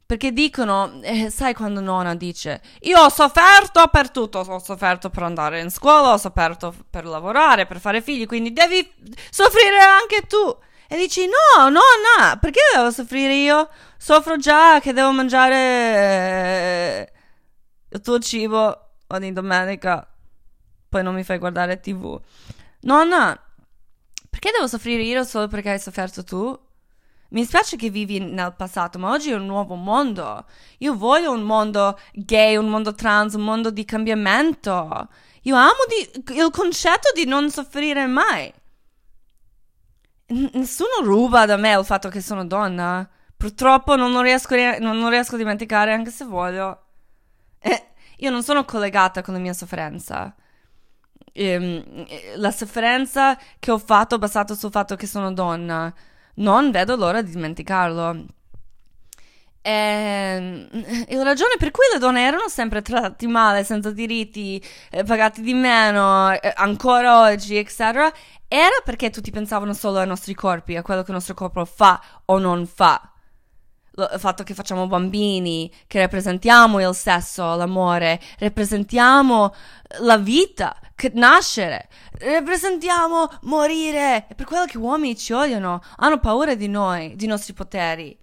Perché 0.05 0.31
dicono, 0.31 1.01
eh, 1.01 1.31
sai 1.31 1.55
quando 1.55 1.81
nonna 1.81 2.15
dice, 2.17 2.61
io 2.81 3.01
ho 3.01 3.09
sofferto 3.09 3.87
per 3.87 4.11
tutto, 4.11 4.41
ho 4.41 4.59
sofferto 4.59 5.09
per 5.09 5.23
andare 5.23 5.61
in 5.61 5.71
scuola, 5.71 6.13
ho 6.13 6.19
sofferto 6.19 6.75
per 6.91 7.07
lavorare, 7.07 7.65
per 7.65 7.81
fare 7.81 8.03
figli, 8.03 8.27
quindi 8.27 8.53
devi 8.53 8.93
soffrire 9.31 9.79
anche 9.79 10.27
tu. 10.27 10.55
E 10.87 10.97
dici, 10.99 11.25
no, 11.25 11.71
no, 11.71 11.81
no, 11.81 12.39
perché 12.43 12.61
devo 12.75 12.91
soffrire 12.91 13.33
io? 13.37 13.71
Soffro 13.97 14.37
già 14.37 14.81
che 14.81 14.93
devo 14.93 15.13
mangiare 15.13 15.57
eh, 15.57 17.13
il 17.89 18.01
tuo 18.03 18.19
cibo 18.19 18.83
ogni 19.09 19.33
domenica, 19.33 20.07
poi 20.89 21.03
non 21.03 21.15
mi 21.15 21.23
fai 21.23 21.39
guardare 21.39 21.81
tv. 21.81 22.21
Nonna, 22.81 23.39
perché 24.31 24.51
devo 24.53 24.67
soffrire 24.67 25.03
io 25.03 25.25
solo 25.25 25.49
perché 25.49 25.71
hai 25.71 25.81
sofferto 25.81 26.25
tu? 26.25 26.59
Mi 27.31 27.45
spiace 27.45 27.77
che 27.77 27.91
vivi 27.91 28.21
nel 28.21 28.55
passato, 28.55 28.99
ma 28.99 29.11
oggi 29.11 29.31
è 29.31 29.35
un 29.35 29.45
nuovo 29.45 29.75
mondo. 29.75 30.47
Io 30.79 30.97
voglio 30.97 31.33
un 31.33 31.43
mondo 31.43 31.99
gay, 32.13 32.57
un 32.57 32.69
mondo 32.69 32.95
trans, 32.95 33.35
un 33.35 33.43
mondo 33.43 33.71
di 33.71 33.85
cambiamento. 33.85 35.09
Io 35.43 35.55
amo 35.55 35.85
di, 35.87 36.35
il 36.37 36.51
concetto 36.51 37.11
di 37.15 37.27
non 37.27 37.51
soffrire 37.51 38.07
mai. 38.07 38.51
N- 40.29 40.51
nessuno 40.55 41.03
ruba 41.03 41.45
da 41.45 41.57
me 41.57 41.79
il 41.79 41.85
fatto 41.85 42.09
che 42.09 42.23
sono 42.23 42.47
donna. 42.47 43.09
Purtroppo 43.37 43.95
non, 43.95 44.11
non, 44.11 44.23
riesco, 44.23 44.55
non 44.79 45.09
riesco, 45.11 45.35
a 45.35 45.39
dimenticare 45.39 45.93
anche 45.93 46.11
se 46.11 46.25
voglio. 46.25 46.85
Eh, 47.61 47.89
io 48.19 48.31
non 48.31 48.43
sono 48.43 48.65
collegata 48.65 49.23
con 49.23 49.35
la 49.35 49.41
mia 49.41 49.53
sofferenza. 49.53 50.35
Ehm, 51.33 52.07
la 52.37 52.51
sofferenza 52.51 53.39
che 53.59 53.71
ho 53.71 53.79
fatto 53.79 54.19
basata 54.19 54.55
sul 54.55 54.71
fatto 54.71 54.97
che 54.97 55.07
sono 55.07 55.33
donna, 55.33 55.93
non 56.37 56.71
vedo 56.71 56.97
l'ora 56.97 57.23
di 57.23 57.31
dimenticarlo. 57.33 58.27
E, 59.61 59.71
ehm, 59.71 60.69
e 61.07 61.15
la 61.17 61.23
ragione 61.23 61.55
per 61.59 61.71
cui 61.71 61.85
le 61.93 61.99
donne 61.99 62.23
erano 62.27 62.49
sempre 62.49 62.83
trattate 62.83 63.27
male, 63.29 63.65
senza 63.65 63.91
diritti, 63.93 64.63
eh, 64.91 65.05
pagate 65.05 65.41
di 65.43 65.55
meno, 65.55 66.33
eh, 66.33 66.53
ancora 66.57 67.21
oggi, 67.21 67.57
eccetera, 67.57 68.13
era 68.49 68.81
perché 68.85 69.11
tutti 69.11 69.31
pensavano 69.31 69.75
solo 69.75 69.99
ai 69.99 70.07
nostri 70.07 70.35
corpi, 70.35 70.77
a 70.77 70.83
quello 70.83 71.03
che 71.03 71.11
il 71.11 71.15
nostro 71.17 71.35
corpo 71.35 71.65
fa 71.65 72.01
o 72.27 72.39
non 72.39 72.67
fa 72.67 73.13
il 73.99 74.21
fatto 74.21 74.45
che 74.45 74.55
facciamo 74.55 74.87
bambini, 74.87 75.71
che 75.87 75.99
rappresentiamo 75.99 76.81
il 76.81 76.95
sesso, 76.95 77.57
l'amore, 77.57 78.21
rappresentiamo 78.39 79.55
la 80.01 80.17
vita, 80.17 80.77
nascere, 81.13 81.89
rappresentiamo 82.19 83.29
morire. 83.43 84.27
È 84.29 84.35
per 84.35 84.47
quello 84.47 84.65
che 84.67 84.79
uomini 84.79 85.17
ci 85.17 85.33
odiano, 85.33 85.83
hanno 85.97 86.19
paura 86.19 86.55
di 86.55 86.69
noi, 86.69 87.17
di 87.17 87.27
nostri 87.27 87.53
poteri. 87.53 88.17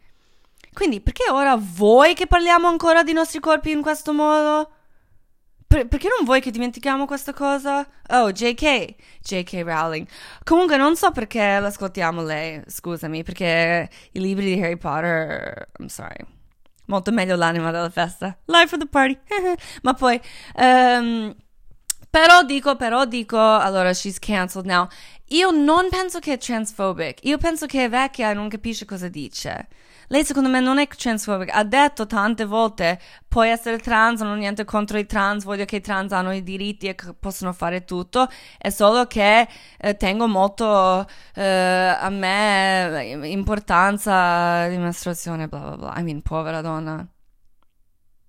Quindi 0.73 0.99
perché 1.01 1.29
ora 1.29 1.55
vuoi 1.55 2.13
che 2.13 2.27
parliamo 2.27 2.67
ancora 2.67 3.03
di 3.03 3.13
nostri 3.13 3.39
corpi 3.39 3.71
in 3.71 3.81
questo 3.81 4.13
modo? 4.13 4.74
Per, 5.75 5.89
perché 5.89 6.07
non 6.07 6.23
vuoi 6.23 6.39
che 6.39 6.51
dimentichiamo 6.51 7.05
questa 7.05 7.33
cosa? 7.33 7.85
Oh, 8.11 8.31
JK, 8.31 8.95
JK 9.21 9.61
Rowling. 9.65 10.07
Comunque 10.45 10.77
non 10.77 10.95
so 10.95 11.11
perché 11.11 11.59
l'ascoltiamo 11.59 12.23
lei, 12.23 12.63
scusami, 12.65 13.23
perché 13.23 13.89
i 14.13 14.19
libri 14.21 14.55
di 14.55 14.61
Harry 14.61 14.77
Potter, 14.77 15.67
I'm 15.77 15.87
sorry. 15.87 16.25
Molto 16.85 17.11
meglio 17.11 17.35
l'anima 17.35 17.71
della 17.71 17.89
festa. 17.89 18.37
Life 18.45 18.67
for 18.67 18.79
the 18.79 18.87
party. 18.87 19.19
Ma 19.83 19.93
poi, 19.93 20.17
um, 20.55 21.35
però 22.09 22.43
dico, 22.43 22.77
però 22.77 23.03
dico, 23.03 23.37
allora 23.37 23.91
she's 23.93 24.17
cancelled 24.17 24.67
now. 24.67 24.87
Io 25.29 25.51
non 25.51 25.89
penso 25.89 26.19
che 26.19 26.33
è 26.33 26.37
transphobic. 26.37 27.25
Io 27.25 27.37
penso 27.37 27.65
che 27.65 27.83
è 27.83 27.89
vecchia 27.89 28.31
e 28.31 28.33
non 28.33 28.47
capisce 28.47 28.85
cosa 28.85 29.09
dice. 29.09 29.67
Lei 30.07 30.23
secondo 30.23 30.49
me 30.49 30.59
non 30.59 30.77
è 30.77 30.87
transphobic, 30.87 31.49
ha 31.53 31.63
detto 31.63 32.05
tante 32.05 32.45
volte 32.45 32.99
puoi 33.27 33.49
essere 33.49 33.79
trans, 33.79 34.21
non 34.21 34.33
ho 34.33 34.35
niente 34.35 34.63
contro 34.65 34.97
i 34.97 35.05
trans, 35.05 35.43
voglio 35.43 35.65
che 35.65 35.77
i 35.77 35.81
trans 35.81 36.11
hanno 36.11 36.33
i 36.33 36.43
diritti 36.43 36.87
e 36.87 36.95
possono 37.19 37.53
fare 37.53 37.85
tutto, 37.85 38.27
è 38.57 38.69
solo 38.69 39.07
che 39.07 39.47
eh, 39.77 39.95
tengo 39.97 40.27
molto 40.27 41.05
eh, 41.33 41.43
a 41.43 42.09
me 42.09 43.19
importanza 43.23 44.67
di 44.67 44.77
mestruazione, 44.77 45.47
bla 45.47 45.59
bla 45.59 45.77
bla, 45.77 45.93
I 45.97 46.03
mean, 46.03 46.21
povera 46.21 46.61
donna. 46.61 47.05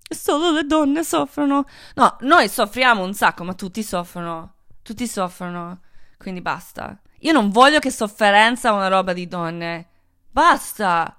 Solo 0.08 0.52
le 0.52 0.64
donne 0.64 1.02
soffrono. 1.02 1.64
No, 1.94 2.16
noi 2.20 2.48
soffriamo 2.48 3.02
un 3.02 3.12
sacco, 3.12 3.42
ma 3.42 3.54
tutti 3.54 3.82
soffrono. 3.82 4.54
Tutti 4.82 5.06
soffrono. 5.06 5.80
Quindi 6.16 6.40
basta. 6.40 6.96
Io 7.20 7.32
non 7.32 7.50
voglio 7.50 7.80
che 7.80 7.90
sofferenza 7.90 8.72
una 8.72 8.88
roba 8.88 9.12
di 9.12 9.26
donne. 9.26 9.88
Basta. 10.30 11.16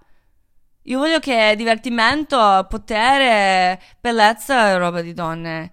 Io 0.88 1.00
voglio 1.00 1.20
che 1.20 1.54
divertimento, 1.58 2.66
potere, 2.70 3.82
bellezza 4.00 4.70
è 4.70 4.78
roba 4.78 5.02
di 5.02 5.14
donne. 5.14 5.72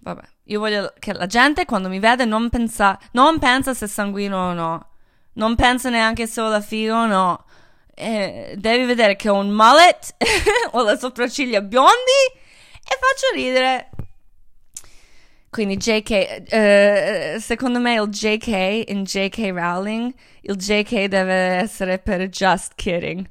Vabbè, 0.00 0.22
io 0.44 0.60
voglio 0.60 0.92
che 0.98 1.14
la 1.14 1.26
gente 1.26 1.64
quando 1.64 1.88
mi 1.88 1.98
vede 1.98 2.26
non 2.26 2.50
pensa, 2.50 2.98
non 3.12 3.38
pensa 3.38 3.72
se 3.72 3.86
è 3.86 3.88
sanguino 3.88 4.50
o 4.50 4.52
no. 4.52 4.90
Non 5.34 5.54
pensa 5.54 5.88
neanche 5.88 6.26
se 6.26 6.40
ho 6.42 6.48
la 6.48 6.60
figa 6.60 7.02
o 7.02 7.06
no. 7.06 7.44
Eh, 7.94 8.54
devi 8.58 8.84
vedere 8.84 9.16
che 9.16 9.30
ho 9.30 9.34
un 9.36 9.48
mullet, 9.48 10.16
ho 10.72 10.82
le 10.82 10.98
sopracciglia 10.98 11.62
biondi 11.62 12.34
e 12.34 12.98
faccio 13.00 13.34
ridere. 13.34 13.90
Quindi 15.48 15.76
JK, 15.76 16.10
eh, 16.48 17.36
secondo 17.40 17.78
me 17.78 17.94
il 17.94 18.08
JK 18.08 18.90
in 18.90 19.04
JK 19.04 19.52
Rowling, 19.54 20.12
il 20.42 20.56
JK 20.56 21.06
deve 21.06 21.32
essere 21.32 21.98
per 21.98 22.28
just 22.28 22.74
kidding. 22.74 23.28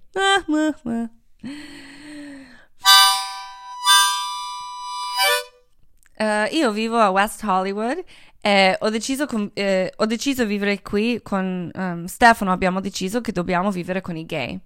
Uh, 6.17 6.47
io 6.51 6.71
vivo 6.71 6.97
a 6.97 7.09
West 7.09 7.43
Hollywood 7.43 8.01
e 8.41 8.77
ho 8.79 8.89
deciso, 8.89 9.25
con, 9.25 9.49
eh, 9.53 9.91
ho 9.95 10.05
deciso 10.05 10.43
di 10.43 10.49
vivere 10.49 10.81
qui 10.81 11.19
con 11.21 11.69
um, 11.73 12.05
Stefano, 12.05 12.51
abbiamo 12.51 12.79
deciso 12.79 13.19
che 13.19 13.31
dobbiamo 13.31 13.71
vivere 13.71 14.01
con 14.01 14.15
i 14.15 14.25
gay. 14.25 14.59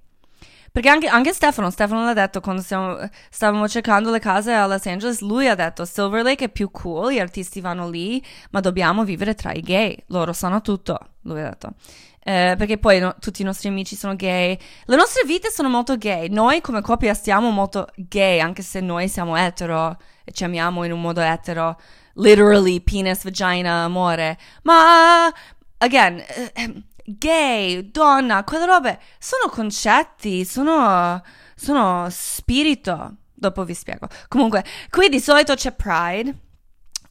Perché 0.71 0.89
anche, 0.89 1.07
anche 1.07 1.33
Stefano, 1.33 1.69
Stefano 1.71 2.05
l'ha 2.05 2.13
detto 2.13 2.41
quando 2.41 2.61
stiamo, 2.61 2.97
stavamo 3.29 3.67
cercando 3.67 4.11
le 4.11 4.19
case 4.19 4.53
a 4.53 4.67
Los 4.67 4.85
Angeles, 4.85 5.21
lui 5.21 5.47
ha 5.47 5.55
detto 5.55 5.85
Silver 5.85 6.23
Lake 6.23 6.45
è 6.45 6.49
più 6.49 6.69
cool, 6.71 7.13
gli 7.13 7.19
artisti 7.19 7.59
vanno 7.59 7.89
lì, 7.89 8.23
ma 8.51 8.59
dobbiamo 8.59 9.03
vivere 9.03 9.33
tra 9.33 9.51
i 9.51 9.61
gay, 9.61 9.97
loro 10.07 10.33
sanno 10.33 10.61
tutto, 10.61 10.97
lui 11.21 11.41
ha 11.41 11.49
detto. 11.49 11.73
Eh, 12.21 12.55
perché 12.57 12.77
poi 12.77 12.99
no, 12.99 13.15
tutti 13.19 13.41
i 13.41 13.45
nostri 13.45 13.69
amici 13.69 13.95
sono 13.95 14.15
gay, 14.15 14.57
le 14.85 14.95
nostre 14.95 15.25
vite 15.25 15.49
sono 15.49 15.69
molto 15.69 15.97
gay, 15.97 16.29
noi 16.29 16.61
come 16.61 16.81
coppia 16.81 17.13
stiamo 17.13 17.49
molto 17.49 17.88
gay, 17.95 18.39
anche 18.39 18.61
se 18.61 18.81
noi 18.81 19.07
siamo 19.07 19.35
etero 19.35 19.97
e 20.23 20.31
ci 20.31 20.43
amiamo 20.43 20.83
in 20.83 20.91
un 20.91 21.01
modo 21.01 21.21
etero, 21.21 21.79
literally 22.15 22.81
penis, 22.81 23.23
vagina, 23.23 23.83
amore, 23.83 24.38
ma, 24.63 25.33
again, 25.77 26.23
eh, 26.53 26.83
gay, 27.18 27.89
donna, 27.92 28.44
quelle 28.44 28.66
robe 28.66 29.00
sono 29.18 29.50
concetti, 29.50 30.46
sono, 30.46 31.22
sono 31.56 32.08
spirito. 32.10 33.16
Dopo 33.34 33.63
vi 33.63 33.74
spiego. 33.74 34.08
Comunque, 34.28 34.66
qui 34.89 35.08
di 35.08 35.20
solito 35.20 35.54
c'è 35.56 35.72
Pride. 35.72 36.36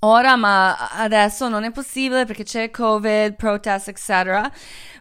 Ora, 0.01 0.37
ma 0.37 0.91
adesso 0.91 1.49
non 1.49 1.65
è 1.65 1.71
possibile 1.71 2.25
perché 2.25 2.45
c'è 2.45 2.71
Covid, 2.71 3.35
protest, 3.35 3.89
eccetera. 3.89 4.51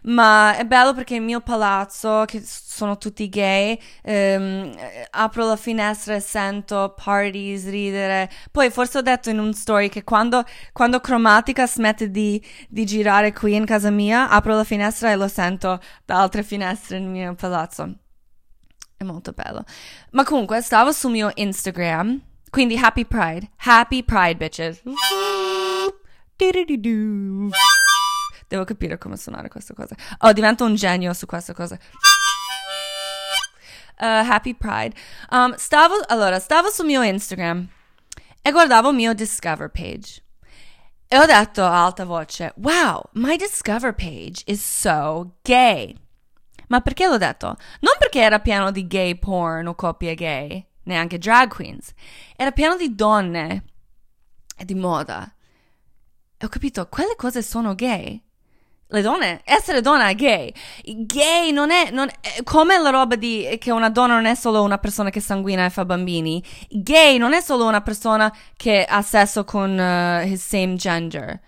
Ma 0.04 0.56
è 0.56 0.64
bello 0.64 0.94
perché 0.94 1.16
il 1.16 1.22
mio 1.22 1.40
palazzo, 1.40 2.24
che 2.26 2.42
sono 2.44 2.98
tutti 2.98 3.28
gay, 3.28 3.78
ehm, 4.02 4.74
apro 5.10 5.46
la 5.46 5.56
finestra 5.56 6.14
e 6.14 6.20
sento 6.20 6.94
parties, 7.02 7.68
ridere. 7.68 8.30
Poi 8.50 8.70
forse 8.70 8.98
ho 8.98 9.02
detto 9.02 9.30
in 9.30 9.38
un 9.38 9.52
story 9.52 9.88
che 9.88 10.04
quando, 10.04 10.44
quando 10.72 11.00
Chromatica 11.00 11.66
smette 11.66 12.10
di, 12.10 12.42
di 12.68 12.84
girare 12.86 13.32
qui 13.32 13.54
in 13.54 13.64
casa 13.64 13.90
mia, 13.90 14.28
apro 14.28 14.54
la 14.54 14.64
finestra 14.64 15.10
e 15.12 15.16
lo 15.16 15.28
sento 15.28 15.80
da 16.04 16.20
altre 16.20 16.42
finestre 16.42 16.98
nel 16.98 17.08
mio 17.08 17.34
palazzo. 17.34 17.94
È 18.96 19.04
molto 19.04 19.32
bello. 19.32 19.64
Ma 20.12 20.24
comunque, 20.24 20.60
stavo 20.60 20.92
sul 20.92 21.12
mio 21.12 21.30
Instagram 21.34 22.27
quindi 22.50 22.76
Happy 22.76 23.04
Pride. 23.04 23.50
Happy 23.56 24.02
Pride, 24.02 24.36
bitches. 24.36 24.82
Devo 28.48 28.64
capire 28.64 28.96
come 28.98 29.16
suonare 29.16 29.48
questa 29.48 29.74
cosa. 29.74 29.94
Oh, 30.20 30.32
divento 30.32 30.64
un 30.64 30.74
genio 30.74 31.12
su 31.12 31.26
questa 31.26 31.52
cosa. 31.52 31.78
Uh, 34.00 34.24
happy 34.30 34.54
Pride. 34.54 34.94
Um, 35.30 35.54
stavo, 35.56 35.94
allora, 36.06 36.38
stavo 36.38 36.70
sul 36.70 36.86
mio 36.86 37.02
Instagram 37.02 37.68
e 38.40 38.50
guardavo 38.50 38.90
il 38.90 38.94
mio 38.94 39.12
Discover 39.12 39.70
page. 39.70 40.22
E 41.08 41.18
ho 41.18 41.26
detto 41.26 41.64
a 41.64 41.84
alta 41.84 42.04
voce, 42.04 42.52
wow, 42.56 43.02
my 43.14 43.36
Discover 43.36 43.94
page 43.94 44.42
is 44.46 44.62
so 44.62 45.36
gay. 45.42 45.96
Ma 46.68 46.80
perché 46.80 47.06
l'ho 47.06 47.18
detto? 47.18 47.56
Non 47.80 47.94
perché 47.98 48.20
era 48.20 48.38
pieno 48.38 48.70
di 48.70 48.86
gay 48.86 49.18
porn 49.18 49.66
o 49.66 49.74
coppie 49.74 50.14
gay 50.14 50.67
neanche 50.88 51.18
drag 51.18 51.48
queens. 51.48 51.92
Era 52.34 52.50
pieno 52.50 52.76
di 52.76 52.94
donne 52.94 53.64
e 54.56 54.64
di 54.64 54.74
moda. 54.74 55.32
E 56.36 56.44
ho 56.44 56.48
capito, 56.48 56.88
quelle 56.88 57.14
cose 57.16 57.42
sono 57.42 57.74
gay. 57.74 58.20
Le 58.90 59.02
donne, 59.02 59.42
essere 59.44 59.82
donna 59.82 60.08
è 60.08 60.14
gay. 60.14 60.50
Gay 60.82 61.50
non 61.52 61.70
è, 61.70 61.90
non 61.90 62.08
è 62.08 62.42
come 62.42 62.78
la 62.78 62.88
roba 62.88 63.16
di 63.16 63.56
che 63.60 63.70
una 63.70 63.90
donna 63.90 64.14
non 64.14 64.24
è 64.24 64.34
solo 64.34 64.62
una 64.62 64.78
persona 64.78 65.10
che 65.10 65.20
sanguina 65.20 65.66
e 65.66 65.70
fa 65.70 65.84
bambini. 65.84 66.42
Gay 66.70 67.18
non 67.18 67.34
è 67.34 67.40
solo 67.42 67.66
una 67.66 67.82
persona 67.82 68.34
che 68.56 68.84
ha 68.84 69.02
sesso 69.02 69.44
con 69.44 69.72
uh, 69.72 70.26
his 70.26 70.42
same 70.42 70.76
gender. 70.76 71.38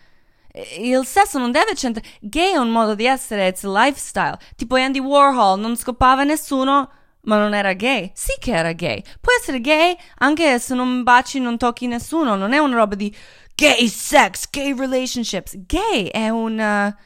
Il 0.78 1.06
sesso 1.06 1.38
non 1.38 1.50
deve 1.50 1.72
c'entrare. 1.74 2.06
Gay 2.20 2.52
è 2.52 2.56
un 2.58 2.70
modo 2.70 2.94
di 2.94 3.06
essere, 3.06 3.46
it's 3.46 3.64
a 3.64 3.68
lifestyle. 3.68 4.38
Tipo 4.56 4.74
Andy 4.76 4.98
Warhol, 4.98 5.58
non 5.60 5.76
scopava 5.76 6.24
nessuno 6.24 6.90
ma 7.22 7.38
non 7.38 7.54
era 7.54 7.72
gay? 7.74 8.10
Sì 8.14 8.32
che 8.38 8.52
era 8.52 8.72
gay. 8.72 9.02
Puoi 9.20 9.34
essere 9.38 9.60
gay 9.60 9.96
anche 10.18 10.58
se 10.58 10.74
non 10.74 11.02
baci, 11.02 11.38
non 11.38 11.58
tocchi 11.58 11.86
nessuno. 11.86 12.34
Non 12.36 12.52
è 12.52 12.58
una 12.58 12.76
roba 12.76 12.94
di 12.94 13.14
gay 13.54 13.88
sex, 13.88 14.48
gay 14.50 14.74
relationships. 14.76 15.56
Gay 15.66 16.06
è 16.06 16.28
una, 16.28 16.96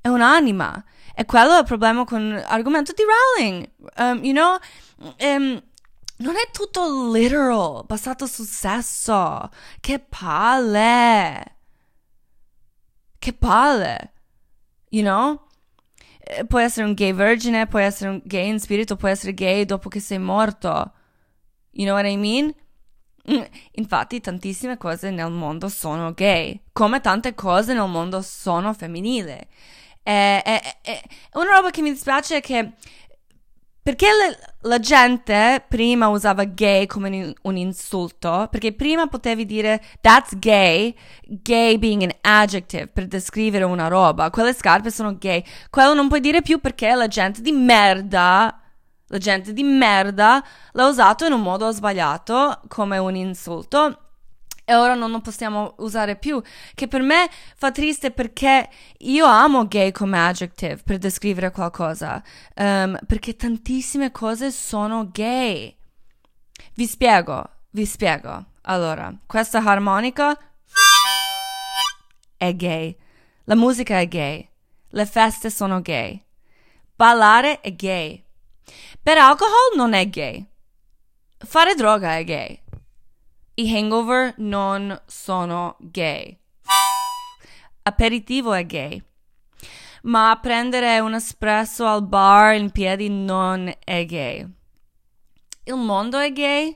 è 0.00 0.08
un'anima. 0.08 0.84
E 1.14 1.24
quello 1.24 1.56
è 1.56 1.58
il 1.58 1.64
problema 1.64 2.04
con 2.04 2.30
l'argomento 2.30 2.92
di 2.92 3.02
Rowling. 3.02 3.70
Um, 3.98 4.24
you 4.24 4.32
know? 4.32 4.58
Um, 5.20 5.62
non 6.16 6.36
è 6.36 6.50
tutto 6.52 7.12
literal, 7.12 7.84
basato 7.86 8.26
sul 8.26 8.46
sesso. 8.46 9.48
Che 9.80 9.98
palle. 9.98 11.56
Che 13.18 13.32
palle. 13.32 14.12
You 14.90 15.02
know? 15.02 15.48
Eh, 16.22 16.44
puoi 16.46 16.64
essere 16.64 16.86
un 16.86 16.94
gay 16.94 17.12
vergine, 17.12 17.66
puoi 17.66 17.84
essere 17.84 18.10
un 18.10 18.20
gay 18.24 18.48
in 18.48 18.60
spirito, 18.60 18.96
puoi 18.96 19.10
essere 19.12 19.34
gay 19.34 19.64
dopo 19.64 19.88
che 19.88 20.00
sei 20.00 20.18
morto. 20.18 20.92
You 21.72 21.86
know 21.86 21.94
what 21.94 22.06
I 22.06 22.16
mean? 22.16 22.54
Mm, 23.30 23.42
infatti, 23.72 24.20
tantissime 24.20 24.76
cose 24.76 25.10
nel 25.10 25.30
mondo 25.30 25.68
sono 25.68 26.12
gay, 26.12 26.60
come 26.72 27.00
tante 27.00 27.34
cose 27.34 27.74
nel 27.74 27.88
mondo 27.88 28.22
sono 28.22 28.72
femminili. 28.74 29.38
E, 30.02 30.42
e, 30.44 30.62
e, 30.82 31.02
una 31.34 31.56
roba 31.56 31.70
che 31.70 31.82
mi 31.82 31.90
dispiace 31.90 32.38
è 32.38 32.40
che 32.40 32.72
perché 33.82 34.08
la, 34.60 34.78
gente 34.78 35.64
prima 35.66 36.08
usava 36.08 36.44
gay 36.44 36.86
come 36.86 37.34
un 37.42 37.56
insulto? 37.56 38.46
Perché 38.50 38.74
prima 38.74 39.06
potevi 39.06 39.46
dire 39.46 39.82
that's 40.02 40.38
gay, 40.38 40.94
gay 41.24 41.78
being 41.78 42.02
an 42.02 42.12
adjective 42.20 42.88
per 42.88 43.06
descrivere 43.06 43.64
una 43.64 43.88
roba. 43.88 44.28
Quelle 44.28 44.52
scarpe 44.52 44.90
sono 44.90 45.16
gay. 45.16 45.42
Quello 45.70 45.94
non 45.94 46.08
puoi 46.08 46.20
dire 46.20 46.42
più 46.42 46.60
perché 46.60 46.94
la 46.94 47.08
gente 47.08 47.40
di 47.40 47.52
merda, 47.52 48.60
la 49.06 49.18
gente 49.18 49.54
di 49.54 49.62
merda 49.62 50.44
l'ha 50.72 50.86
usato 50.86 51.24
in 51.24 51.32
un 51.32 51.40
modo 51.40 51.70
sbagliato 51.72 52.60
come 52.68 52.98
un 52.98 53.16
insulto 53.16 54.09
e 54.70 54.76
ora 54.76 54.94
non 54.94 55.10
lo 55.10 55.20
possiamo 55.20 55.74
usare 55.78 56.14
più, 56.14 56.40
che 56.76 56.86
per 56.86 57.02
me 57.02 57.28
fa 57.56 57.72
triste 57.72 58.12
perché 58.12 58.68
io 58.98 59.26
amo 59.26 59.66
gay 59.66 59.90
come 59.90 60.16
adjective 60.16 60.80
per 60.84 60.98
descrivere 60.98 61.50
qualcosa, 61.50 62.22
um, 62.54 62.96
perché 63.04 63.34
tantissime 63.34 64.12
cose 64.12 64.52
sono 64.52 65.08
gay. 65.10 65.76
Vi 66.74 66.86
spiego, 66.86 67.50
vi 67.70 67.84
spiego. 67.84 68.44
Allora, 68.62 69.12
questa 69.26 69.58
armonica 69.58 70.38
è 72.36 72.54
gay, 72.54 72.96
la 73.46 73.56
musica 73.56 73.98
è 73.98 74.06
gay, 74.06 74.48
le 74.90 75.06
feste 75.06 75.50
sono 75.50 75.82
gay, 75.82 76.24
ballare 76.94 77.58
è 77.58 77.74
gay, 77.74 78.22
per 79.02 79.18
alcol 79.18 79.48
non 79.74 79.94
è 79.94 80.08
gay, 80.08 80.46
fare 81.38 81.74
droga 81.74 82.18
è 82.18 82.22
gay. 82.22 82.62
I 83.60 83.76
hangover 83.76 84.32
non 84.38 84.98
sono 85.04 85.76
gay. 85.80 86.34
Aperitivo 87.82 88.54
è 88.54 88.64
gay. 88.64 89.02
Ma 90.04 90.38
prendere 90.40 90.98
un 91.00 91.12
espresso 91.12 91.86
al 91.86 92.06
bar 92.06 92.54
in 92.54 92.70
piedi 92.70 93.10
non 93.10 93.70
è 93.84 94.06
gay. 94.06 94.48
Il 95.64 95.74
mondo 95.74 96.18
è 96.18 96.32
gay, 96.32 96.74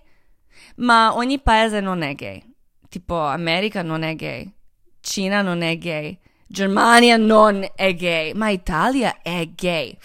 ma 0.76 1.16
ogni 1.16 1.40
paese 1.40 1.80
non 1.80 2.02
è 2.02 2.14
gay. 2.14 2.44
Tipo 2.90 3.18
America 3.18 3.80
non 3.80 4.02
è 4.02 4.14
gay, 4.14 4.52
Cina 5.00 5.40
non 5.40 5.62
è 5.62 5.78
gay, 5.78 6.18
Germania 6.46 7.16
non 7.16 7.66
è 7.74 7.94
gay, 7.94 8.34
ma 8.34 8.50
Italia 8.50 9.22
è 9.22 9.48
gay. 9.54 9.96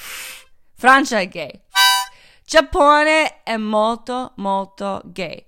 Francia 0.76 1.20
è 1.20 1.28
gay. 1.28 1.62
Giappone 2.46 3.44
è 3.44 3.58
molto 3.58 4.32
molto 4.38 5.02
gay. 5.04 5.48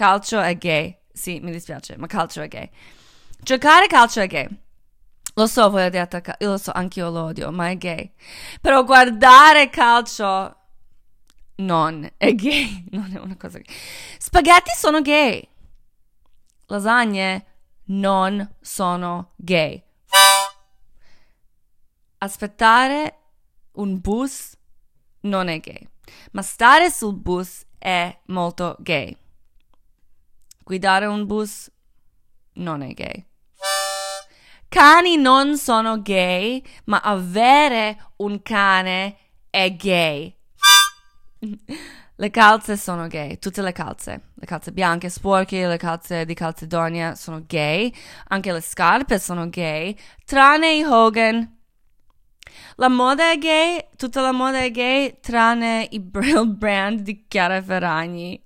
Calcio 0.00 0.40
è 0.40 0.56
gay. 0.56 0.98
Sì, 1.12 1.40
mi 1.40 1.50
dispiace, 1.50 1.98
ma 1.98 2.06
calcio 2.06 2.40
è 2.40 2.48
gay. 2.48 2.70
Giocare 3.38 3.86
calcio 3.86 4.20
è 4.20 4.26
gay. 4.26 4.48
Lo 5.34 5.46
so, 5.46 5.68
voi 5.68 5.90
calcio. 5.90 6.36
Io 6.38 6.52
lo 6.52 6.56
so, 6.56 6.72
anch'io 6.72 7.10
lo 7.10 7.24
odio, 7.24 7.50
ma 7.52 7.68
è 7.68 7.76
gay. 7.76 8.10
Però 8.62 8.82
guardare 8.82 9.68
calcio 9.68 10.56
non 11.56 12.10
è 12.16 12.34
gay. 12.34 12.86
Non 12.92 13.14
è 13.14 13.18
una 13.18 13.36
cosa 13.36 13.58
gay. 13.58 13.66
Spaghetti 14.16 14.70
sono 14.74 15.02
gay. 15.02 15.46
Lasagne 16.68 17.44
non 17.88 18.56
sono 18.58 19.34
gay. 19.36 19.84
Aspettare 22.16 23.18
un 23.72 24.00
bus 24.00 24.56
non 25.24 25.48
è 25.48 25.60
gay. 25.60 25.86
Ma 26.30 26.40
stare 26.40 26.90
sul 26.90 27.16
bus 27.16 27.66
è 27.76 28.18
molto 28.28 28.76
gay. 28.78 29.14
Guidare 30.70 31.06
un 31.06 31.26
bus 31.26 31.68
non 32.52 32.82
è 32.82 32.92
gay. 32.92 33.26
Cani 34.68 35.16
non 35.16 35.58
sono 35.58 36.00
gay, 36.00 36.62
ma 36.84 37.00
avere 37.00 38.12
un 38.18 38.40
cane 38.40 39.16
è 39.50 39.74
gay. 39.74 40.32
Le 42.14 42.30
calze 42.30 42.76
sono 42.76 43.08
gay, 43.08 43.40
tutte 43.40 43.62
le 43.62 43.72
calze. 43.72 44.26
Le 44.32 44.46
calze 44.46 44.70
bianche 44.70 45.08
sporche, 45.08 45.66
le 45.66 45.76
calze 45.76 46.24
di 46.24 46.34
Calcedonia 46.34 47.16
sono 47.16 47.42
gay. 47.44 47.92
Anche 48.28 48.52
le 48.52 48.60
scarpe 48.60 49.18
sono 49.18 49.48
gay, 49.48 49.98
tranne 50.24 50.74
i 50.74 50.84
Hogan. 50.84 51.58
La 52.76 52.88
moda 52.88 53.32
è 53.32 53.38
gay, 53.38 53.88
tutta 53.96 54.20
la 54.20 54.30
moda 54.30 54.60
è 54.60 54.70
gay, 54.70 55.18
tranne 55.18 55.88
il 55.90 56.00
brand 56.00 57.00
di 57.00 57.26
Chiara 57.26 57.60
Ferragni. 57.60 58.40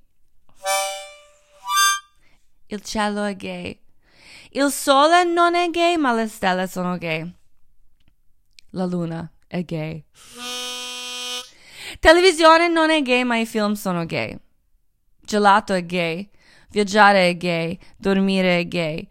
Il 2.74 2.82
cielo 2.82 3.22
è 3.22 3.36
gay. 3.36 3.80
Il 4.50 4.68
sole 4.72 5.22
non 5.22 5.54
è 5.54 5.70
gay, 5.70 5.96
ma 5.96 6.12
le 6.12 6.26
stelle 6.26 6.66
sono 6.66 6.98
gay. 6.98 7.32
La 8.70 8.84
luna 8.84 9.30
è 9.46 9.62
gay. 9.62 10.04
Televisione 12.00 12.66
non 12.66 12.90
è 12.90 13.00
gay, 13.02 13.22
ma 13.22 13.36
i 13.36 13.46
film 13.46 13.74
sono 13.74 14.04
gay. 14.06 14.36
Gelato 15.20 15.72
è 15.72 15.86
gay. 15.86 16.28
Viaggiare 16.70 17.28
è 17.28 17.36
gay. 17.36 17.78
Dormire 17.96 18.58
è 18.58 18.66
gay. 18.66 19.06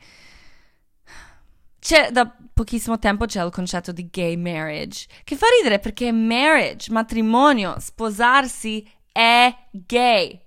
C'è, 1.79 2.11
da 2.11 2.35
pochissimo 2.53 2.99
tempo 2.99 3.25
c'è 3.25 3.41
il 3.45 3.51
concetto 3.51 3.93
di 3.93 4.09
gay 4.09 4.35
marriage, 4.35 5.07
che 5.23 5.37
fa 5.37 5.45
ridere 5.57 5.79
perché 5.79 6.11
marriage, 6.11 6.91
matrimonio, 6.91 7.79
sposarsi 7.79 8.85
è 9.09 9.55
gay. 9.71 10.41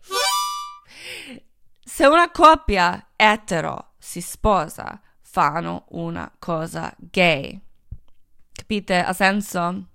Se 1.82 2.04
una 2.04 2.30
coppia 2.30 3.05
etero 3.16 3.94
si 3.98 4.20
sposa 4.20 5.00
fanno 5.36 5.84
una 5.90 6.32
cosa 6.38 6.94
gay. 6.96 7.60
Capite? 8.52 8.96
Ha 8.96 9.12
senso? 9.12 9.88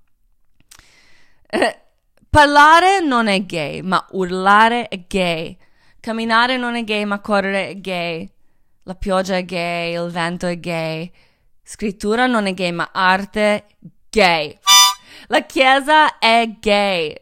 Eh, 1.47 1.81
parlare 2.29 2.99
non 2.99 3.27
è 3.27 3.43
gay, 3.43 3.81
ma 3.81 4.05
urlare 4.12 4.88
è 4.88 5.03
gay. 5.07 5.57
Camminare 5.99 6.57
non 6.57 6.75
è 6.75 6.84
gay, 6.84 7.05
ma 7.05 7.19
correre 7.21 7.69
è 7.69 7.79
gay. 7.79 8.31
La 8.84 8.93
pioggia 8.93 9.36
è 9.36 9.43
gay, 9.43 9.93
il 9.93 10.12
vento 10.12 10.45
è 10.45 10.60
gay. 10.60 11.12
Scrittura 11.63 12.27
non 12.27 12.45
è 12.45 12.53
gay, 12.53 12.71
ma 12.71 12.91
arte 12.93 13.65
gay. 14.10 14.55
La 15.27 15.41
chiesa 15.45 16.19
è 16.19 16.57
gay. 16.60 17.15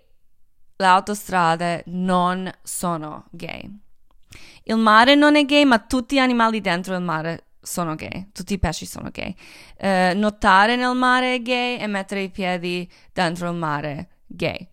Le 0.75 0.85
autostrade 0.85 1.83
non 1.87 2.51
sono 2.63 3.27
gay. 3.31 3.87
Il 4.69 4.77
mare 4.77 5.15
non 5.15 5.35
è 5.35 5.45
gay, 5.45 5.65
ma 5.65 5.79
tutti 5.79 6.15
gli 6.15 6.19
animali 6.19 6.61
dentro 6.61 6.95
il 6.95 7.01
mare 7.01 7.45
sono 7.59 7.95
gay. 7.95 8.29
Tutti 8.31 8.53
i 8.53 8.59
pesci 8.59 8.85
sono 8.85 9.09
gay. 9.11 9.33
Uh, 9.79 10.15
nuotare 10.15 10.75
nel 10.75 10.95
mare 10.95 11.33
è 11.33 11.41
gay 11.41 11.79
e 11.79 11.87
mettere 11.87 12.21
i 12.21 12.29
piedi 12.29 12.87
dentro 13.11 13.49
il 13.49 13.55
mare 13.55 13.91
è 13.91 14.07
gay. 14.27 14.67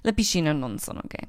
Le 0.00 0.14
piscine 0.14 0.54
non 0.54 0.78
sono 0.78 1.02
gay. 1.04 1.28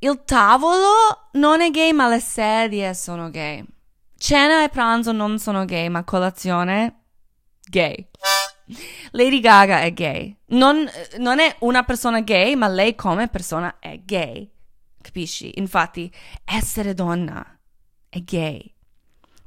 Il 0.00 0.22
tavolo 0.24 1.28
non 1.34 1.60
è 1.60 1.70
gay, 1.70 1.92
ma 1.92 2.08
le 2.08 2.18
sedie 2.18 2.94
sono 2.94 3.30
gay. 3.30 3.64
Cena 4.18 4.64
e 4.64 4.70
pranzo 4.70 5.12
non 5.12 5.38
sono 5.38 5.64
gay, 5.64 5.88
ma 5.88 6.02
colazione 6.02 7.02
gay. 7.64 8.08
Lady 9.12 9.38
Gaga 9.38 9.82
è 9.82 9.92
gay. 9.92 10.36
Non, 10.46 10.84
non, 11.18 11.38
è 11.38 11.54
una 11.60 11.84
persona 11.84 12.22
gay, 12.22 12.56
ma 12.56 12.66
lei 12.66 12.96
come 12.96 13.28
persona 13.28 13.76
è 13.78 14.00
gay. 14.04 14.51
Capisci? 15.02 15.58
Infatti, 15.58 16.10
essere 16.44 16.94
donna 16.94 17.44
è 18.08 18.20
gay. 18.20 18.72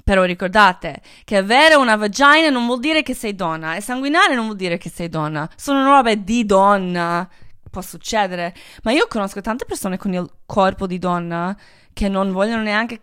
Però 0.03 0.23
ricordate 0.23 1.01
che 1.23 1.37
avere 1.37 1.73
una 1.73 1.95
vagina 1.95 2.49
non 2.49 2.67
vuol 2.67 2.79
dire 2.79 3.01
che 3.01 3.15
sei 3.15 3.33
donna 3.33 3.75
e 3.75 3.81
sanguinare 3.81 4.35
non 4.35 4.45
vuol 4.45 4.57
dire 4.57 4.77
che 4.77 4.89
sei 4.89 5.09
donna. 5.09 5.49
Sono 5.55 5.83
robe 5.83 6.23
di 6.23 6.45
donna 6.45 7.27
può 7.75 7.81
succedere. 7.81 8.55
Ma 8.83 8.91
io 8.93 9.07
conosco 9.07 9.41
tante 9.41 9.65
persone 9.65 9.97
con 9.97 10.13
il 10.13 10.29
corpo 10.45 10.87
di 10.87 10.97
donna 10.97 11.55
che 11.91 12.07
non 12.07 12.31
vogliono 12.31 12.61
neanche. 12.61 13.01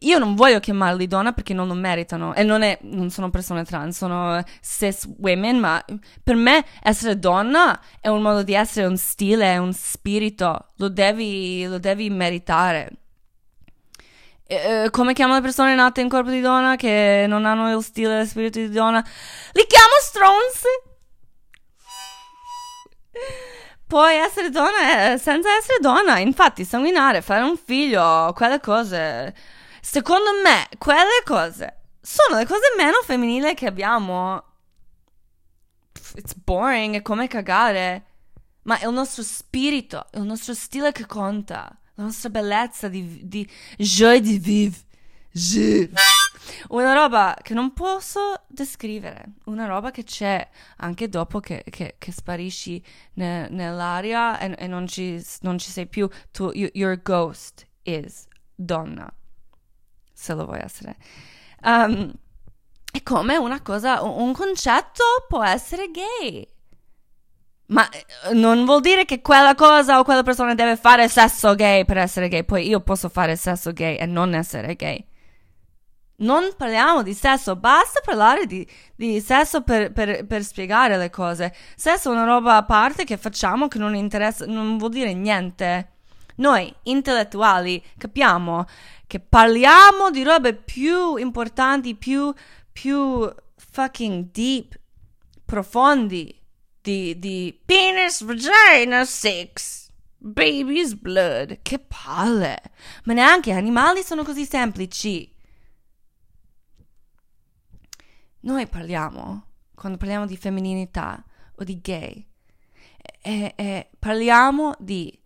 Io 0.00 0.18
non 0.18 0.34
voglio 0.34 0.60
chiamarli 0.60 1.06
donna 1.06 1.32
perché 1.32 1.52
non 1.52 1.66
lo 1.66 1.74
meritano. 1.74 2.34
E 2.34 2.42
non, 2.42 2.62
è, 2.62 2.78
non 2.82 3.10
sono 3.10 3.30
persone 3.30 3.64
trans, 3.64 3.96
sono 3.96 4.42
cis 4.62 5.08
women. 5.18 5.58
Ma 5.58 5.84
per 6.22 6.36
me 6.36 6.64
essere 6.82 7.18
donna 7.18 7.80
è 8.00 8.08
un 8.08 8.22
modo 8.22 8.42
di 8.42 8.54
essere, 8.54 8.86
un 8.86 8.96
stile, 8.96 9.58
un 9.58 9.72
spirito. 9.72 10.72
Lo 10.76 10.88
devi, 10.88 11.64
lo 11.66 11.78
devi 11.78 12.08
meritare. 12.10 12.90
Eh, 14.46 14.88
come 14.90 15.12
chiamo 15.12 15.34
le 15.34 15.40
persone 15.42 15.76
nate 15.76 16.00
in 16.00 16.08
corpo 16.08 16.30
di 16.30 16.40
donna 16.40 16.74
che 16.74 17.24
non 17.28 17.44
hanno 17.44 17.76
il 17.76 17.84
stile 17.84 18.14
e 18.14 18.18
lo 18.18 18.24
spirito 18.24 18.58
di 18.58 18.68
donna? 18.70 19.04
Li 19.52 19.64
chiamo 19.66 19.92
stronzi. 20.00 20.68
Puoi 23.90 24.14
essere 24.18 24.50
donna 24.50 25.14
eh, 25.14 25.18
senza 25.18 25.48
essere 25.56 25.78
donna, 25.80 26.20
infatti 26.20 26.64
sanguinare, 26.64 27.22
fare 27.22 27.42
un 27.42 27.56
figlio, 27.56 28.32
quelle 28.36 28.60
cose. 28.60 29.34
Secondo 29.80 30.30
me, 30.44 30.68
quelle 30.78 31.24
cose 31.24 31.78
sono 32.00 32.38
le 32.38 32.46
cose 32.46 32.72
meno 32.76 33.02
femminili 33.04 33.52
che 33.54 33.66
abbiamo. 33.66 34.44
It's 36.14 36.34
boring, 36.36 36.94
è 36.94 37.02
come 37.02 37.26
cagare. 37.26 38.04
Ma 38.62 38.78
è 38.78 38.86
il 38.86 38.92
nostro 38.92 39.24
spirito, 39.24 40.06
è 40.12 40.18
il 40.18 40.24
nostro 40.24 40.54
stile 40.54 40.92
che 40.92 41.06
conta, 41.06 41.76
la 41.94 42.04
nostra 42.04 42.28
bellezza 42.28 42.86
di, 42.86 43.26
di 43.26 43.44
joie 43.76 44.20
de 44.20 44.38
vivre. 44.38 44.80
Je. 45.32 45.90
Una 46.68 46.92
roba 46.92 47.36
che 47.42 47.54
non 47.54 47.72
posso 47.72 48.42
descrivere, 48.48 49.34
una 49.44 49.66
roba 49.66 49.90
che 49.90 50.04
c'è 50.04 50.46
anche 50.76 51.08
dopo 51.08 51.40
che, 51.40 51.64
che, 51.68 51.96
che 51.98 52.12
sparisci 52.12 52.82
ne, 53.14 53.48
nell'aria 53.48 54.38
e, 54.38 54.54
e 54.58 54.66
non, 54.66 54.86
ci, 54.86 55.24
non, 55.40 55.58
ci, 55.58 55.70
sei 55.70 55.86
più. 55.86 56.08
Tu, 56.30 56.50
you, 56.54 56.68
your 56.72 57.00
ghost 57.00 57.66
is 57.82 58.26
donna, 58.54 59.12
se 60.12 60.34
lo 60.34 60.44
vuoi 60.44 60.60
essere. 60.62 60.96
Um, 61.62 62.12
è 62.92 63.02
come 63.02 63.36
una 63.36 63.62
cosa, 63.62 64.02
un 64.02 64.32
concetto 64.32 65.04
può 65.28 65.44
essere 65.44 65.90
gay. 65.90 66.46
Ma 67.66 67.88
eh, 67.88 68.34
non 68.34 68.64
vuol 68.64 68.80
dire 68.80 69.04
che 69.04 69.20
quella 69.20 69.54
cosa 69.54 69.98
o 69.98 70.04
quella 70.04 70.24
persona 70.24 70.54
deve 70.54 70.76
fare 70.76 71.08
sesso 71.08 71.54
gay 71.54 71.84
per 71.84 71.98
essere 71.98 72.28
gay. 72.28 72.44
Poi 72.44 72.66
io 72.66 72.80
posso 72.80 73.08
fare 73.08 73.36
sesso 73.36 73.72
gay 73.72 73.96
e 73.96 74.06
non 74.06 74.34
essere 74.34 74.74
gay. 74.74 75.04
Non 76.20 76.52
parliamo 76.56 77.02
di 77.02 77.14
sesso, 77.14 77.56
basta 77.56 78.00
parlare 78.04 78.44
di, 78.46 78.66
di 78.94 79.20
sesso 79.20 79.62
per, 79.62 79.90
per, 79.92 80.26
per, 80.26 80.44
spiegare 80.44 80.98
le 80.98 81.08
cose. 81.08 81.54
Sesso 81.76 82.10
è 82.10 82.12
una 82.12 82.24
roba 82.24 82.56
a 82.56 82.64
parte 82.64 83.04
che 83.04 83.16
facciamo 83.16 83.68
che 83.68 83.78
non 83.78 83.94
interessa, 83.94 84.44
non 84.46 84.76
vuol 84.76 84.90
dire 84.90 85.14
niente. 85.14 85.92
Noi 86.36 86.72
intellettuali 86.84 87.82
capiamo 87.96 88.66
che 89.06 89.18
parliamo 89.18 90.10
di 90.10 90.22
robe 90.22 90.54
più 90.54 91.16
importanti, 91.16 91.94
più, 91.94 92.32
più 92.70 93.28
fucking 93.56 94.30
deep, 94.30 94.78
profondi, 95.44 96.38
di, 96.82 97.18
di 97.18 97.58
penis, 97.64 98.22
vagina, 98.24 99.04
sex, 99.04 99.88
baby's 100.18 100.94
blood. 100.94 101.60
Che 101.62 101.78
palle! 101.78 102.60
Ma 103.04 103.14
neanche 103.14 103.52
animali 103.52 104.02
sono 104.02 104.22
così 104.22 104.44
semplici. 104.44 105.38
Noi 108.40 108.66
parliamo, 108.66 109.44
quando 109.74 109.98
parliamo 109.98 110.26
di 110.26 110.36
femminilità 110.36 111.22
o 111.56 111.64
di 111.64 111.80
gay, 111.80 112.26
e, 113.22 113.52
e 113.56 113.90
parliamo 113.98 114.74
di 114.78 115.18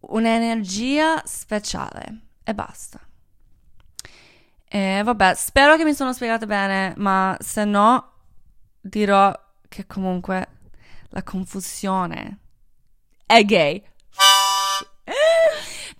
un'energia 0.00 1.22
speciale 1.24 2.20
e 2.42 2.54
basta. 2.54 3.00
E 4.64 5.00
vabbè, 5.02 5.34
spero 5.34 5.76
che 5.76 5.84
mi 5.84 5.94
sono 5.94 6.12
spiegata 6.12 6.46
bene, 6.46 6.94
ma 6.96 7.36
se 7.40 7.64
no 7.64 8.12
dirò 8.80 9.32
che 9.68 9.86
comunque 9.86 10.48
la 11.10 11.22
confusione 11.22 12.38
è 13.24 13.44
gay. 13.44 13.82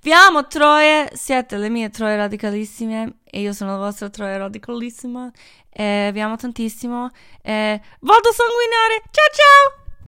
Vi 0.01 0.13
amo 0.13 0.47
Troie, 0.47 1.11
siete 1.15 1.57
le 1.57 1.69
mie 1.69 1.91
Troie 1.91 2.17
radicalissime 2.17 3.19
e 3.25 3.41
io 3.41 3.53
sono 3.53 3.73
la 3.73 3.79
vostra 3.79 4.09
Troia 4.09 4.37
radicalissima. 4.37 5.31
E 5.71 6.11
vi 6.13 6.21
amo 6.21 6.37
tantissimo 6.37 7.11
e 7.43 7.81
vado 8.01 8.29
a 8.29 8.33
sanguinare. 8.33 9.03
Ciao 9.11 9.27
ciao! 9.33 9.88